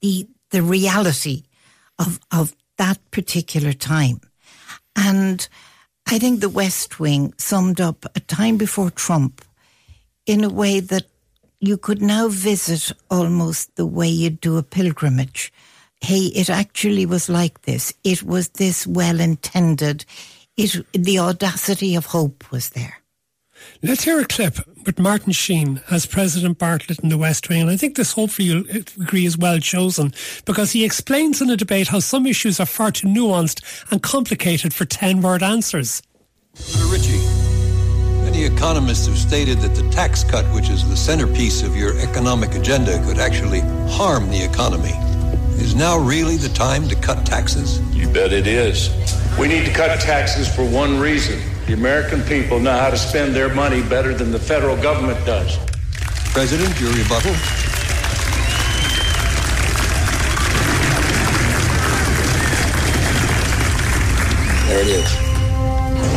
the 0.00 0.26
the 0.50 0.62
reality 0.62 1.44
of 1.98 2.18
of 2.30 2.54
that 2.76 2.98
particular 3.10 3.72
time 3.72 4.20
and 4.96 5.48
i 6.06 6.18
think 6.18 6.40
the 6.40 6.48
west 6.48 7.00
wing 7.00 7.32
summed 7.38 7.80
up 7.80 8.04
a 8.14 8.20
time 8.20 8.56
before 8.56 8.90
trump 8.90 9.44
in 10.26 10.42
a 10.44 10.48
way 10.48 10.80
that 10.80 11.06
you 11.60 11.76
could 11.78 12.02
now 12.02 12.28
visit 12.28 12.92
almost 13.10 13.76
the 13.76 13.86
way 13.86 14.08
you'd 14.08 14.40
do 14.40 14.58
a 14.58 14.62
pilgrimage. 14.62 15.52
Hey, 16.00 16.26
it 16.26 16.50
actually 16.50 17.06
was 17.06 17.28
like 17.28 17.62
this. 17.62 17.92
It 18.04 18.22
was 18.22 18.50
this 18.50 18.86
well 18.86 19.20
intended. 19.20 20.04
It, 20.56 20.84
the 20.92 21.18
audacity 21.18 21.94
of 21.94 22.06
hope 22.06 22.50
was 22.50 22.70
there. 22.70 22.98
Let's 23.82 24.04
hear 24.04 24.18
a 24.20 24.24
clip 24.24 24.58
with 24.86 24.98
Martin 24.98 25.32
Sheen 25.32 25.80
as 25.90 26.06
President 26.06 26.58
Bartlet 26.58 27.02
in 27.02 27.08
the 27.08 27.18
West 27.18 27.48
Wing. 27.48 27.62
And 27.62 27.70
I 27.70 27.76
think 27.76 27.96
this, 27.96 28.12
hopefully, 28.12 28.48
you'll 28.48 28.64
agree 29.00 29.26
is 29.26 29.38
well 29.38 29.58
chosen 29.58 30.12
because 30.44 30.72
he 30.72 30.84
explains 30.84 31.40
in 31.40 31.50
a 31.50 31.56
debate 31.56 31.88
how 31.88 32.00
some 32.00 32.26
issues 32.26 32.60
are 32.60 32.66
far 32.66 32.90
too 32.90 33.06
nuanced 33.06 33.62
and 33.90 34.02
complicated 34.02 34.72
for 34.72 34.84
10 34.84 35.22
word 35.22 35.42
answers. 35.42 36.02
Mr. 36.54 36.92
Ritchie, 36.92 38.24
many 38.24 38.44
economists 38.44 39.06
have 39.06 39.18
stated 39.18 39.58
that 39.58 39.74
the 39.74 39.88
tax 39.90 40.24
cut, 40.24 40.44
which 40.54 40.68
is 40.68 40.88
the 40.88 40.96
centerpiece 40.96 41.62
of 41.62 41.76
your 41.76 41.98
economic 41.98 42.54
agenda, 42.54 43.02
could 43.04 43.18
actually 43.18 43.60
harm 43.90 44.30
the 44.30 44.42
economy. 44.42 44.94
Is 45.60 45.74
now 45.74 45.98
really 45.98 46.36
the 46.36 46.48
time 46.50 46.88
to 46.88 46.94
cut 46.96 47.24
taxes? 47.24 47.80
You 47.94 48.08
bet 48.08 48.32
it 48.32 48.46
is. 48.46 48.90
We 49.38 49.48
need 49.48 49.64
to 49.66 49.72
cut 49.72 49.98
taxes 50.00 50.52
for 50.52 50.64
one 50.64 50.98
reason. 50.98 51.40
The 51.66 51.72
American 51.72 52.20
people 52.24 52.60
know 52.60 52.76
how 52.76 52.90
to 52.90 52.96
spend 52.98 53.34
their 53.34 53.52
money 53.54 53.82
better 53.82 54.12
than 54.12 54.30
the 54.30 54.38
federal 54.38 54.76
government 54.82 55.24
does. 55.24 55.56
President, 56.34 56.78
your 56.78 56.92
rebuttal? 56.92 57.32
There 64.68 64.78
it 64.78 64.88
is. 64.88 65.10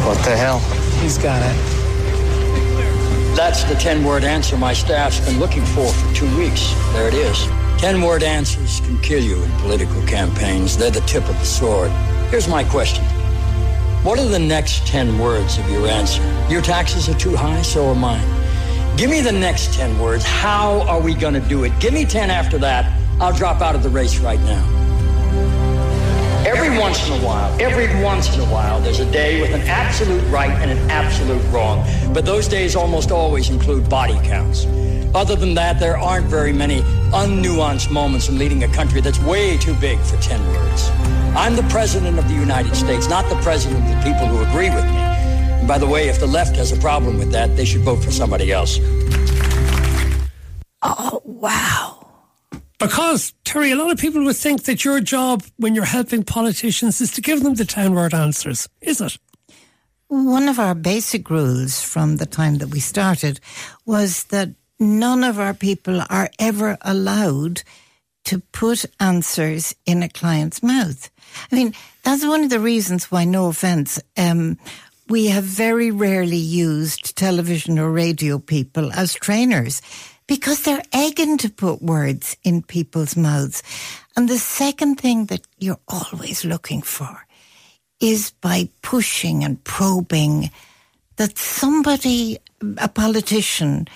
What 0.06 0.18
the 0.26 0.36
hell? 0.36 0.60
He's 1.02 1.18
got 1.18 1.42
it. 1.42 1.56
That's 3.34 3.64
the 3.64 3.76
10 3.76 4.04
word 4.04 4.26
answer 4.26 4.58
my 4.58 4.74
staff's 4.74 5.22
been 5.22 5.40
looking 5.40 5.64
for 5.68 5.88
for 5.94 6.14
two 6.14 6.38
weeks. 6.38 6.74
There 6.92 7.08
it 7.08 7.14
is. 7.14 7.46
10 7.78 8.02
word 8.02 8.22
answers 8.22 8.82
can 8.82 8.98
kill 8.98 9.24
you 9.24 9.42
in 9.42 9.52
political 9.60 10.02
campaigns. 10.08 10.76
They're 10.76 10.92
the 10.92 11.00
tip 11.02 11.24
of 11.30 11.40
the 11.40 11.46
sword. 11.46 11.90
Here's 12.32 12.50
my 12.50 12.66
question 12.66 13.06
What 14.04 14.20
are 14.20 14.28
the 14.28 14.40
next 14.40 14.88
10 14.88 15.20
words 15.20 15.58
of 15.58 15.70
your 15.70 15.88
answer? 15.88 16.22
Your 16.50 16.62
taxes 16.62 17.10
are 17.10 17.18
too 17.18 17.36
high, 17.36 17.62
so 17.62 17.90
are 17.90 17.96
mine. 17.96 18.26
Give 18.96 19.10
me 19.10 19.22
the 19.22 19.32
next 19.32 19.74
10 19.74 20.00
words. 20.00 20.24
How 20.24 20.82
are 20.88 21.02
we 21.02 21.14
going 21.14 21.34
to 21.34 21.42
do 21.42 21.64
it? 21.66 21.78
Give 21.80 21.94
me 21.94 22.06
10 22.06 22.30
after 22.30 22.58
that. 22.60 22.92
I'll 23.20 23.36
drop 23.36 23.62
out 23.62 23.76
of 23.76 23.84
the 23.84 23.90
race 23.90 24.20
right 24.20 24.40
now. 24.42 24.66
Every 26.48 26.78
once 26.80 27.06
in 27.08 27.22
a 27.22 27.26
while, 27.26 27.62
every 27.62 28.02
once 28.02 28.34
in 28.34 28.40
a 28.40 28.46
while, 28.46 28.80
there's 28.80 29.02
a 29.02 29.12
day 29.12 29.42
with 29.42 29.54
an 29.54 29.62
absolute 29.68 30.24
right 30.32 30.52
and 30.52 30.72
an 30.72 30.90
absolute 30.90 31.44
wrong. 31.52 31.86
But 32.14 32.26
those 32.26 32.48
days 32.48 32.76
almost 32.76 33.12
always 33.12 33.50
include 33.50 33.90
body 33.90 34.18
counts. 34.24 34.66
Other 35.16 35.36
than 35.36 35.54
that, 35.56 35.80
there 35.80 35.98
aren't 35.98 36.28
very 36.28 36.54
many 36.54 36.82
unnuanced 37.12 37.90
moments 37.92 38.30
in 38.30 38.38
leading 38.38 38.64
a 38.64 38.68
country 38.68 39.02
that's 39.02 39.20
way 39.20 39.58
too 39.58 39.74
big 39.76 40.00
for 40.00 40.18
10 40.22 40.46
words. 40.48 40.90
I'm 41.36 41.56
the 41.56 41.68
President 41.70 42.20
of 42.20 42.28
the 42.28 42.34
United 42.34 42.76
States, 42.76 43.08
not 43.08 43.28
the 43.30 43.40
President 43.42 43.84
of 43.84 43.90
the 43.90 44.02
people 44.04 44.28
who 44.28 44.44
agree 44.44 44.70
with 44.70 44.86
me. 44.86 44.98
And 45.60 45.68
by 45.68 45.78
the 45.78 45.88
way, 45.88 46.10
if 46.10 46.20
the 46.20 46.28
left 46.28 46.56
has 46.58 46.72
a 46.72 46.78
problem 46.78 47.18
with 47.18 47.32
that, 47.32 47.56
they 47.56 47.66
should 47.66 47.82
vote 47.82 48.04
for 48.04 48.12
somebody 48.12 48.52
else. 48.52 48.80
Oh, 50.84 51.22
wow. 51.24 52.08
Because, 52.80 53.34
Terry, 53.44 53.72
a 53.72 53.76
lot 53.76 53.92
of 53.92 53.98
people 53.98 54.24
would 54.24 54.36
think 54.36 54.64
that 54.64 54.86
your 54.86 55.00
job 55.00 55.44
when 55.58 55.74
you're 55.74 55.86
helping 55.86 56.24
politicians 56.24 57.02
is 57.02 57.12
to 57.14 57.22
give 57.22 57.42
them 57.42 57.56
the 57.56 57.66
10 57.66 57.94
word 57.96 58.14
answers, 58.14 58.70
is 58.82 59.02
it? 59.02 59.18
One 60.10 60.48
of 60.48 60.60
our 60.60 60.76
basic 60.76 61.30
rules 61.30 61.82
from 61.82 62.18
the 62.18 62.26
time 62.26 62.60
that 62.60 62.70
we 62.70 62.80
started 62.80 63.40
was 63.86 64.26
that 64.26 64.50
none 64.80 65.24
of 65.24 65.40
our 65.40 65.54
people 65.54 66.02
are 66.10 66.30
ever 66.40 66.78
allowed 66.82 67.64
to 68.26 68.40
put 68.52 68.86
answers 69.00 69.74
in 69.86 70.04
a 70.04 70.10
client's 70.10 70.62
mouth. 70.62 71.10
I 71.52 71.56
mean, 71.56 71.74
that's 72.04 72.26
one 72.26 72.44
of 72.44 72.50
the 72.50 72.60
reasons 72.60 73.10
why, 73.10 73.24
no 73.24 73.48
offense, 73.48 74.02
um, 74.18 74.58
we 75.08 75.28
have 75.28 75.46
very 75.46 75.92
rarely 75.92 76.36
used 76.38 77.16
television 77.16 77.80
or 77.80 77.90
radio 77.90 78.40
people 78.40 78.92
as 78.92 79.14
trainers 79.14 79.82
because 80.28 80.64
they're 80.64 80.84
egging 80.92 81.38
to 81.38 81.50
put 81.50 81.82
words 81.82 82.36
in 82.44 82.62
people's 82.62 83.16
mouths. 83.16 83.64
And 84.18 84.28
the 84.28 84.38
second 84.38 84.96
thing 84.96 85.28
that 85.28 85.48
you're 85.58 85.80
always 85.88 86.44
looking 86.44 86.82
for 86.82 87.26
is 88.02 88.32
by 88.42 88.70
pushing 88.82 89.44
and 89.44 89.64
probing 89.64 90.52
that 91.16 91.38
somebody, 91.38 92.38
a 92.78 92.90
politician, 92.90 93.88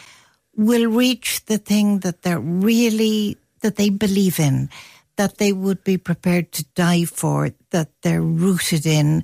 will 0.62 0.92
reach 0.92 1.44
the 1.46 1.58
thing 1.58 2.00
that 2.00 2.22
they're 2.22 2.40
really, 2.40 3.36
that 3.62 3.78
they 3.78 3.90
believe 3.90 4.40
in, 4.40 4.70
that 5.16 5.38
they 5.38 5.52
would 5.52 5.84
be 5.84 5.98
prepared 5.98 6.52
to 6.52 6.64
die 6.76 7.04
for, 7.04 7.50
that 7.72 7.90
they're 8.04 8.22
rooted 8.22 8.86
in, 8.86 9.24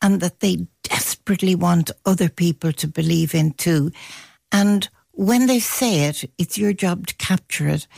and 0.00 0.20
that 0.20 0.38
they 0.38 0.66
desperately 0.84 1.56
want 1.56 1.90
other 2.04 2.28
people 2.28 2.72
to 2.72 2.86
believe 2.86 3.34
in 3.34 3.52
too. 3.54 3.90
And 4.52 4.88
when 5.10 5.46
they 5.46 5.58
say 5.58 6.04
it, 6.04 6.30
it's 6.38 6.56
your 6.56 6.72
job 6.72 7.08
to 7.08 7.16
capture 7.16 7.66
it 7.66 7.88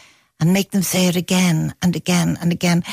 and 0.40 0.54
make 0.54 0.70
them 0.70 0.82
say 0.82 1.08
it 1.08 1.16
again 1.16 1.74
and 1.82 1.94
again 1.94 2.38
and 2.40 2.52
again. 2.52 2.84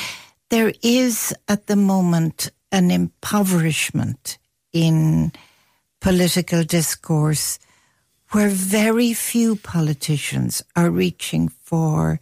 There 0.50 0.74
is 0.82 1.34
at 1.48 1.68
the 1.68 1.76
moment 1.76 2.50
an 2.70 2.90
impoverishment 2.90 4.36
in 4.74 5.32
political 6.02 6.64
discourse 6.64 7.58
where 8.32 8.48
very 8.48 9.12
few 9.12 9.56
politicians 9.56 10.62
are 10.74 10.90
reaching 10.90 11.48
for 11.48 12.20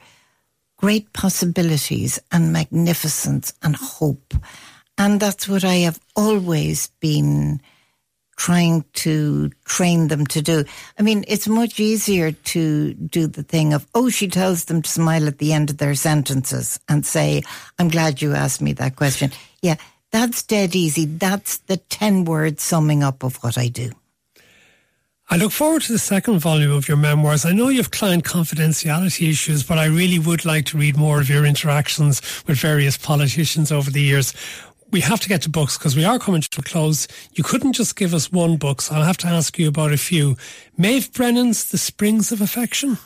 great 0.77 1.13
possibilities 1.13 2.19
and 2.31 2.53
magnificence 2.53 3.53
and 3.63 3.77
hope. 3.77 4.35
And 4.99 5.19
that's 5.19 5.49
what 5.49 5.65
I 5.65 5.77
have 5.77 5.99
always 6.15 6.89
been 7.01 7.61
trying 8.37 8.85
to 8.93 9.51
train 9.65 10.09
them 10.09 10.27
to 10.27 10.43
do. 10.43 10.65
I 10.99 11.03
mean, 11.03 11.25
it's 11.29 11.49
much 11.49 11.79
easier 11.79 12.33
to 12.33 12.95
do 12.95 13.27
the 13.27 13.43
thing 13.43 13.73
of, 13.73 13.87
oh, 13.95 14.11
she 14.11 14.29
tells 14.29 14.65
them 14.65 14.83
to 14.83 14.91
smile 14.91 15.27
at 15.27 15.39
the 15.39 15.53
end 15.53 15.71
of 15.71 15.79
their 15.79 15.95
sentences 15.95 16.81
and 16.89 17.07
say, 17.07 17.43
I'm 17.79 17.89
glad 17.89 18.21
you 18.21 18.35
asked 18.35 18.61
me 18.61 18.73
that 18.75 18.97
question. 18.97 19.31
Yeah, 19.63 19.77
that's 20.11 20.43
dead 20.43 20.75
easy. 20.75 21.07
That's 21.07 21.59
the 21.59 21.77
10 21.77 22.25
word 22.25 22.61
summing 22.61 23.03
up 23.03 23.23
of 23.23 23.37
what 23.43 23.57
I 23.57 23.69
do. 23.69 23.91
I 25.31 25.37
look 25.37 25.53
forward 25.53 25.83
to 25.83 25.93
the 25.93 25.99
second 25.99 26.39
volume 26.39 26.71
of 26.71 26.87
your 26.87 26.97
memoirs. 26.97 27.45
I 27.45 27.53
know 27.53 27.69
you 27.69 27.79
have 27.79 27.91
client 27.91 28.25
confidentiality 28.25 29.31
issues, 29.31 29.63
but 29.63 29.79
I 29.79 29.87
really 29.87 30.19
would 30.19 30.45
like 30.45 30.67
to 30.67 30.79
read 30.79 30.97
more 30.97 31.21
of 31.21 31.29
your 31.29 31.45
interactions 31.47 32.21
with 32.47 32.59
various 32.59 32.97
politicians 32.97 33.73
over 33.73 33.91
the 33.91 34.03
years 34.03 34.35
we 34.95 35.01
have 35.01 35.19
to 35.19 35.29
get 35.29 35.43
to 35.43 35.51
books 35.51 35.77
because 35.77 35.97
we 35.97 36.05
are 36.05 36.21
coming 36.21 36.41
to 36.41 36.61
a 36.61 36.63
close. 36.63 37.09
You 37.33 37.43
couldn't 37.43 37.73
just 37.73 37.97
give 37.97 38.15
us 38.15 38.31
one 38.31 38.57
book, 38.57 38.81
so 38.81 38.95
I'll 38.95 39.03
have 39.03 39.17
to 39.19 39.27
ask 39.27 39.59
you 39.59 39.67
about 39.67 39.93
a 39.93 39.97
few. 39.97 40.37
Maeve 40.79 41.13
Brennan's 41.13 41.73
The 41.73 41.79
Springs 41.79 42.31
of 42.31 42.41
Affection. 42.41 42.99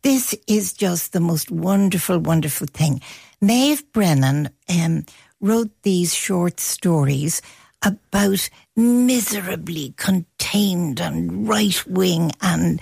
This 0.00 0.34
is 0.48 0.72
just 0.72 1.12
the 1.12 1.20
most 1.20 1.50
wonderful, 1.50 2.18
wonderful 2.18 2.66
thing. 2.66 3.02
Maeve 3.42 3.84
Brennan 3.92 4.48
um, 4.70 5.04
wrote 5.38 5.70
these 5.82 6.14
short 6.14 6.60
stories 6.60 7.42
about 7.84 8.48
miserably 8.76 9.94
contained 9.96 11.00
and 11.00 11.48
right 11.48 11.86
wing 11.86 12.32
and 12.40 12.80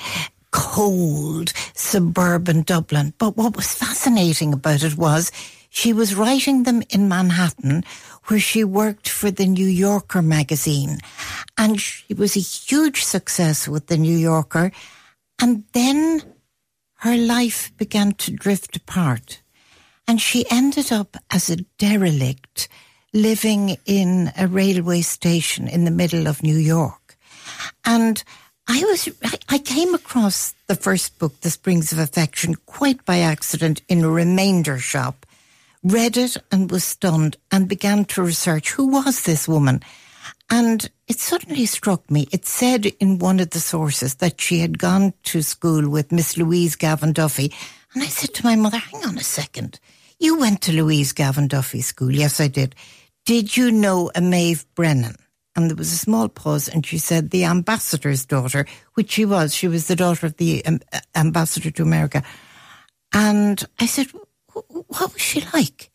cold 0.50 1.52
suburban 1.74 2.62
Dublin. 2.62 3.12
But 3.18 3.36
what 3.36 3.56
was 3.56 3.74
fascinating 3.74 4.52
about 4.52 4.82
it 4.82 4.96
was 4.96 5.32
she 5.70 5.92
was 5.92 6.14
writing 6.14 6.64
them 6.64 6.82
in 6.90 7.08
Manhattan 7.08 7.82
where 8.26 8.38
she 8.38 8.62
worked 8.62 9.08
for 9.08 9.30
the 9.30 9.46
New 9.46 9.66
Yorker 9.66 10.22
magazine. 10.22 10.98
And 11.56 11.80
she 11.80 12.14
was 12.14 12.36
a 12.36 12.40
huge 12.40 13.02
success 13.02 13.66
with 13.66 13.86
the 13.86 13.96
New 13.96 14.16
Yorker. 14.16 14.70
And 15.40 15.64
then 15.72 16.22
her 16.96 17.16
life 17.16 17.72
began 17.78 18.12
to 18.12 18.30
drift 18.30 18.76
apart. 18.76 19.42
And 20.06 20.20
she 20.20 20.44
ended 20.50 20.92
up 20.92 21.16
as 21.30 21.48
a 21.48 21.56
derelict 21.78 22.68
living 23.12 23.76
in 23.84 24.32
a 24.38 24.46
railway 24.46 25.02
station 25.02 25.68
in 25.68 25.84
the 25.84 25.90
middle 25.90 26.26
of 26.26 26.42
New 26.42 26.56
York. 26.56 27.16
And 27.84 28.22
I 28.68 28.82
was, 28.84 29.08
I 29.48 29.58
came 29.58 29.94
across 29.94 30.54
the 30.66 30.76
first 30.76 31.18
book, 31.18 31.40
The 31.40 31.50
Springs 31.50 31.92
of 31.92 31.98
Affection, 31.98 32.54
quite 32.66 33.04
by 33.04 33.18
accident 33.18 33.82
in 33.88 34.04
a 34.04 34.10
remainder 34.10 34.78
shop 34.78 35.26
read 35.82 36.16
it 36.16 36.36
and 36.50 36.70
was 36.70 36.84
stunned 36.84 37.36
and 37.50 37.68
began 37.68 38.04
to 38.04 38.22
research 38.22 38.70
who 38.70 38.86
was 38.86 39.22
this 39.22 39.48
woman. 39.48 39.82
And 40.50 40.88
it 41.08 41.18
suddenly 41.18 41.66
struck 41.66 42.10
me. 42.10 42.28
It 42.30 42.46
said 42.46 42.86
in 43.00 43.18
one 43.18 43.40
of 43.40 43.50
the 43.50 43.60
sources 43.60 44.16
that 44.16 44.40
she 44.40 44.58
had 44.58 44.78
gone 44.78 45.14
to 45.24 45.42
school 45.42 45.88
with 45.88 46.12
Miss 46.12 46.36
Louise 46.36 46.76
Gavan 46.76 47.12
Duffy. 47.12 47.52
And 47.94 48.02
I 48.02 48.06
said 48.06 48.34
to 48.34 48.44
my 48.44 48.54
mother, 48.54 48.78
hang 48.78 49.04
on 49.04 49.18
a 49.18 49.22
second. 49.22 49.80
You 50.18 50.38
went 50.38 50.60
to 50.62 50.72
Louise 50.72 51.12
Gavan 51.12 51.48
Duffy 51.48 51.80
school. 51.80 52.12
Yes, 52.12 52.40
I 52.40 52.48
did. 52.48 52.74
Did 53.24 53.56
you 53.56 53.70
know 53.70 54.10
a 54.14 54.20
Maeve 54.20 54.64
Brennan? 54.74 55.16
And 55.54 55.68
there 55.68 55.76
was 55.76 55.92
a 55.92 55.98
small 55.98 56.28
pause, 56.28 56.68
and 56.68 56.84
she 56.84 56.96
said, 56.96 57.30
the 57.30 57.44
ambassador's 57.44 58.24
daughter, 58.24 58.66
which 58.94 59.10
she 59.12 59.26
was. 59.26 59.54
She 59.54 59.68
was 59.68 59.86
the 59.86 59.96
daughter 59.96 60.26
of 60.26 60.38
the 60.38 60.64
um, 60.64 60.80
ambassador 61.14 61.70
to 61.70 61.82
America. 61.82 62.22
And 63.12 63.62
I 63.78 63.86
said, 63.86 64.06
what 64.52 65.12
was 65.12 65.20
she 65.20 65.44
like? 65.52 65.90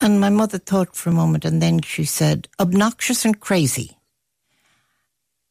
And 0.00 0.20
my 0.20 0.28
mother 0.28 0.58
thought 0.58 0.94
for 0.94 1.10
a 1.10 1.14
moment 1.14 1.44
and 1.44 1.62
then 1.62 1.80
she 1.80 2.04
said, 2.04 2.48
obnoxious 2.60 3.24
and 3.24 3.38
crazy. 3.40 3.96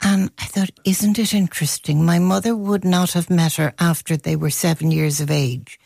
And 0.01 0.31
I 0.37 0.45
thought, 0.45 0.69
isn't 0.83 1.17
it 1.17 1.33
interesting? 1.33 2.05
My 2.05 2.19
mother 2.19 2.55
would 2.55 2.83
not 2.83 3.13
have 3.13 3.29
met 3.29 3.55
her 3.55 3.73
after 3.79 4.17
they 4.17 4.35
were 4.35 4.49
seven 4.49 4.91
years 4.91 5.21
of 5.21 5.31
age, 5.31 5.79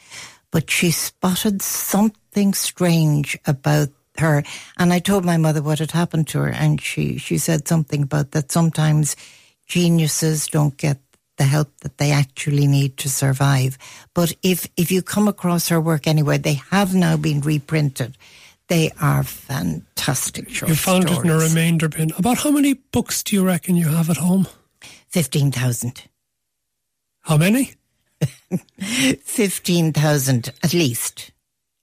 but 0.52 0.72
she 0.72 0.90
spotted 0.90 1.62
something 1.62 2.54
strange 2.54 3.38
about 3.46 3.90
her. 4.20 4.44
And 4.78 4.94
I 4.94 5.00
told 5.00 5.26
my 5.26 5.38
mother 5.38 5.62
what 5.62 5.80
had 5.80 5.92
happened 5.92 6.28
to 6.30 6.40
her, 6.40 6.50
and 6.50 6.82
she, 6.82 7.18
she 7.18 7.38
said 7.38 7.68
something 7.68 8.04
about 8.04 8.32
that 8.32 8.52
sometimes 8.52 9.16
geniuses 9.68 10.48
don't 10.48 10.78
get 10.78 11.00
the 11.38 11.44
help 11.44 11.70
that 11.82 11.98
they 11.98 12.12
actually 12.12 12.66
need 12.68 12.98
to 12.98 13.10
survive. 13.10 13.78
But 14.14 14.34
if, 14.42 14.68
if 14.76 14.92
you 14.92 15.02
come 15.02 15.28
across 15.28 15.68
her 15.70 15.80
work 15.80 16.08
anywhere, 16.08 16.38
they 16.40 16.60
have 16.72 16.96
now 16.96 17.16
been 17.16 17.42
reprinted. 17.42 18.18
They 18.70 18.92
are 19.00 19.24
fantastic 19.24 20.50
short 20.50 20.70
You 20.70 20.76
found 20.76 21.04
stories. 21.04 21.20
it 21.20 21.26
in 21.26 21.32
a 21.32 21.38
remainder 21.38 21.90
bin. 21.90 22.12
About 22.18 22.40
how 22.40 22.52
many 22.52 22.74
books 22.74 23.24
do 23.24 23.36
you 23.36 23.46
reckon 23.46 23.76
you 23.76 23.88
have 23.90 24.10
at 24.10 24.18
home? 24.18 24.48
15,000. 25.10 26.04
How 27.22 27.38
many? 27.38 27.74
15,000 28.80 30.50
at 30.64 30.74
least. 30.74 31.32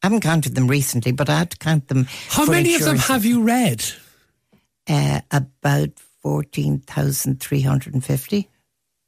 I 0.04 0.06
haven't 0.06 0.20
counted 0.20 0.54
them 0.54 0.68
recently, 0.68 1.10
but 1.12 1.30
I 1.30 1.38
had 1.38 1.50
to 1.52 1.56
count 1.56 1.88
them. 1.88 2.06
How 2.28 2.44
many 2.44 2.74
of 2.74 2.82
them 2.82 2.98
have 2.98 3.24
you 3.24 3.42
read? 3.42 3.82
Uh, 4.86 5.22
about 5.30 5.98
14,350. 6.20 8.50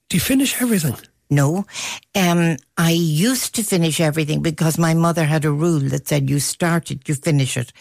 Do 0.09 0.17
you 0.17 0.21
finish 0.21 0.63
everything? 0.63 0.97
No. 1.29 1.67
Um, 2.15 2.57
I 2.79 2.93
used 2.93 3.55
to 3.57 3.63
finish 3.63 4.01
everything 4.01 4.41
because 4.41 4.79
my 4.79 4.95
mother 4.95 5.25
had 5.25 5.45
a 5.45 5.53
rule 5.53 5.81
that 5.81 6.09
said 6.09 6.31
you 6.31 6.41
start 6.41 6.91
it, 6.91 7.07
you 7.07 7.15
finish 7.15 7.59
it. 7.59 7.75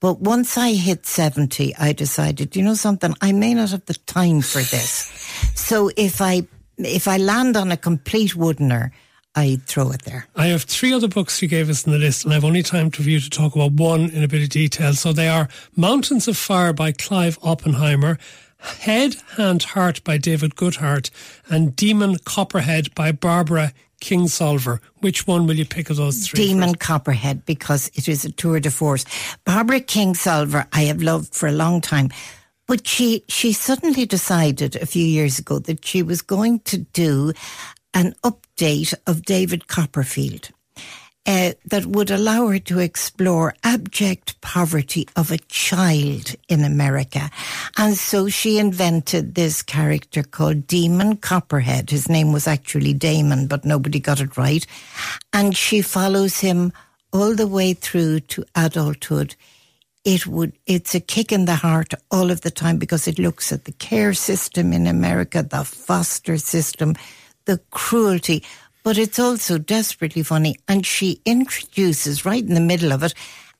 But 0.00 0.20
once 0.20 0.56
I 0.56 0.74
hit 0.74 1.04
70, 1.04 1.74
I 1.74 1.94
decided, 1.94 2.54
you 2.54 2.62
know 2.62 2.74
something, 2.74 3.12
I 3.20 3.32
may 3.32 3.54
not 3.54 3.70
have 3.70 3.86
the 3.86 3.94
time 3.94 4.40
for 4.40 4.60
this. 4.60 5.12
So 5.56 5.90
if 5.96 6.22
I, 6.22 6.46
if 6.78 7.08
I 7.08 7.16
land 7.16 7.56
on 7.56 7.72
a 7.72 7.76
complete 7.76 8.36
woodener, 8.36 8.92
I 9.36 9.60
throw 9.66 9.90
it 9.90 10.02
there. 10.02 10.26
I 10.34 10.46
have 10.46 10.62
three 10.62 10.94
other 10.94 11.08
books 11.08 11.42
you 11.42 11.48
gave 11.48 11.68
us 11.68 11.84
in 11.84 11.92
the 11.92 11.98
list, 11.98 12.24
and 12.24 12.32
I've 12.32 12.44
only 12.44 12.62
time 12.62 12.90
for 12.90 13.02
you 13.02 13.20
to 13.20 13.30
talk 13.30 13.54
about 13.54 13.72
one 13.72 14.08
in 14.10 14.24
a 14.24 14.28
bit 14.28 14.42
of 14.42 14.48
detail. 14.48 14.94
So 14.94 15.12
they 15.12 15.28
are 15.28 15.48
Mountains 15.76 16.26
of 16.26 16.36
Fire 16.38 16.72
by 16.72 16.92
Clive 16.92 17.38
Oppenheimer 17.42 18.18
Head, 18.58 19.16
Hand, 19.36 19.62
Heart 19.62 20.02
by 20.04 20.16
David 20.16 20.56
Goodhart 20.56 21.10
and 21.48 21.76
Demon 21.76 22.16
Copperhead 22.24 22.94
by 22.94 23.12
Barbara 23.12 23.72
Kingsolver. 24.00 24.80
Which 25.00 25.26
one 25.26 25.46
will 25.46 25.56
you 25.56 25.66
pick 25.66 25.90
of 25.90 25.96
those 25.96 26.26
three? 26.26 26.46
Demon 26.46 26.70
first? 26.70 26.80
Copperhead 26.80 27.44
because 27.44 27.90
it 27.94 28.08
is 28.08 28.24
a 28.24 28.32
tour 28.32 28.58
de 28.60 28.70
force. 28.70 29.04
Barbara 29.44 29.80
Kingsolver, 29.80 30.66
I 30.72 30.84
have 30.84 31.02
loved 31.02 31.34
for 31.34 31.46
a 31.46 31.52
long 31.52 31.80
time. 31.80 32.10
But 32.66 32.86
she, 32.86 33.22
she 33.28 33.52
suddenly 33.52 34.06
decided 34.06 34.74
a 34.76 34.86
few 34.86 35.04
years 35.04 35.38
ago 35.38 35.60
that 35.60 35.84
she 35.84 36.02
was 36.02 36.20
going 36.20 36.60
to 36.60 36.78
do 36.78 37.32
an 37.96 38.14
update 38.22 38.92
of 39.06 39.24
David 39.24 39.68
Copperfield 39.68 40.50
uh, 41.26 41.52
that 41.64 41.86
would 41.86 42.10
allow 42.10 42.46
her 42.46 42.58
to 42.58 42.78
explore 42.78 43.54
abject 43.64 44.38
poverty 44.42 45.08
of 45.16 45.32
a 45.32 45.38
child 45.48 46.36
in 46.46 46.62
America. 46.62 47.30
And 47.78 47.96
so 47.96 48.28
she 48.28 48.58
invented 48.58 49.34
this 49.34 49.62
character 49.62 50.22
called 50.22 50.66
Demon 50.66 51.16
Copperhead. 51.16 51.88
His 51.88 52.06
name 52.06 52.32
was 52.32 52.46
actually 52.46 52.92
Damon, 52.92 53.46
but 53.46 53.64
nobody 53.64 53.98
got 53.98 54.20
it 54.20 54.36
right. 54.36 54.64
And 55.32 55.56
she 55.56 55.80
follows 55.80 56.40
him 56.40 56.74
all 57.14 57.34
the 57.34 57.46
way 57.46 57.72
through 57.72 58.20
to 58.20 58.44
adulthood. 58.54 59.34
It 60.04 60.26
would, 60.26 60.52
it's 60.66 60.94
a 60.94 61.00
kick 61.00 61.32
in 61.32 61.46
the 61.46 61.56
heart 61.56 61.94
all 62.10 62.30
of 62.30 62.42
the 62.42 62.50
time 62.50 62.76
because 62.76 63.08
it 63.08 63.18
looks 63.18 63.52
at 63.52 63.64
the 63.64 63.72
care 63.72 64.12
system 64.12 64.74
in 64.74 64.86
America, 64.86 65.42
the 65.42 65.64
foster 65.64 66.36
system, 66.36 66.94
the 67.46 67.60
cruelty 67.70 68.44
but 68.86 68.98
it's 68.98 69.18
also 69.18 69.58
desperately 69.58 70.22
funny. 70.22 70.54
And 70.68 70.86
she 70.86 71.20
introduces 71.24 72.24
right 72.24 72.44
in 72.44 72.54
the 72.54 72.60
middle 72.60 72.92
of 72.92 73.02
it 73.02 73.14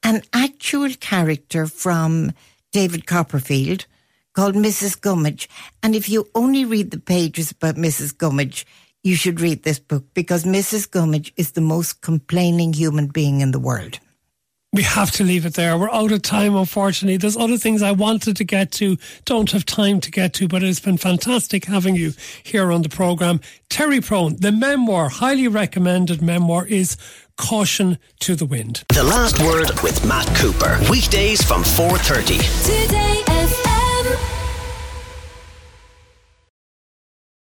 an 0.04 0.22
actual 0.32 0.90
character 1.00 1.66
from 1.66 2.30
David 2.70 3.08
Copperfield 3.08 3.86
called 4.34 4.54
Mrs. 4.54 5.00
Gummidge. 5.00 5.48
And 5.82 5.96
if 5.96 6.08
you 6.08 6.28
only 6.36 6.64
read 6.64 6.92
the 6.92 7.00
pages 7.00 7.50
about 7.50 7.74
Mrs. 7.74 8.16
Gummidge, 8.16 8.64
you 9.02 9.16
should 9.16 9.40
read 9.40 9.64
this 9.64 9.80
book 9.80 10.04
because 10.14 10.44
Mrs. 10.44 10.88
Gummidge 10.88 11.32
is 11.36 11.50
the 11.52 11.60
most 11.60 12.02
complaining 12.02 12.72
human 12.72 13.08
being 13.08 13.40
in 13.40 13.50
the 13.50 13.58
world 13.58 13.98
we 14.76 14.82
have 14.82 15.10
to 15.12 15.24
leave 15.24 15.46
it 15.46 15.54
there. 15.54 15.78
We're 15.78 15.90
out 15.90 16.12
of 16.12 16.20
time, 16.20 16.54
unfortunately. 16.54 17.16
There's 17.16 17.36
other 17.36 17.56
things 17.56 17.82
I 17.82 17.92
wanted 17.92 18.36
to 18.36 18.44
get 18.44 18.70
to, 18.72 18.98
don't 19.24 19.50
have 19.52 19.64
time 19.64 20.00
to 20.00 20.10
get 20.10 20.34
to, 20.34 20.48
but 20.48 20.62
it's 20.62 20.80
been 20.80 20.98
fantastic 20.98 21.64
having 21.64 21.96
you 21.96 22.12
here 22.42 22.70
on 22.70 22.82
the 22.82 22.90
programme. 22.90 23.40
Terry 23.70 24.00
Prone, 24.00 24.36
the 24.36 24.52
memoir, 24.52 25.08
highly 25.08 25.48
recommended 25.48 26.20
memoir 26.20 26.66
is 26.66 26.96
Caution 27.38 27.98
to 28.20 28.36
the 28.36 28.46
Wind. 28.46 28.84
The 28.92 29.02
Last 29.02 29.42
Word 29.42 29.70
with 29.82 30.06
Matt 30.06 30.26
Cooper. 30.36 30.78
Weekdays 30.90 31.42
from 31.42 31.62
4.30. 31.62 32.86
Today 32.86 33.16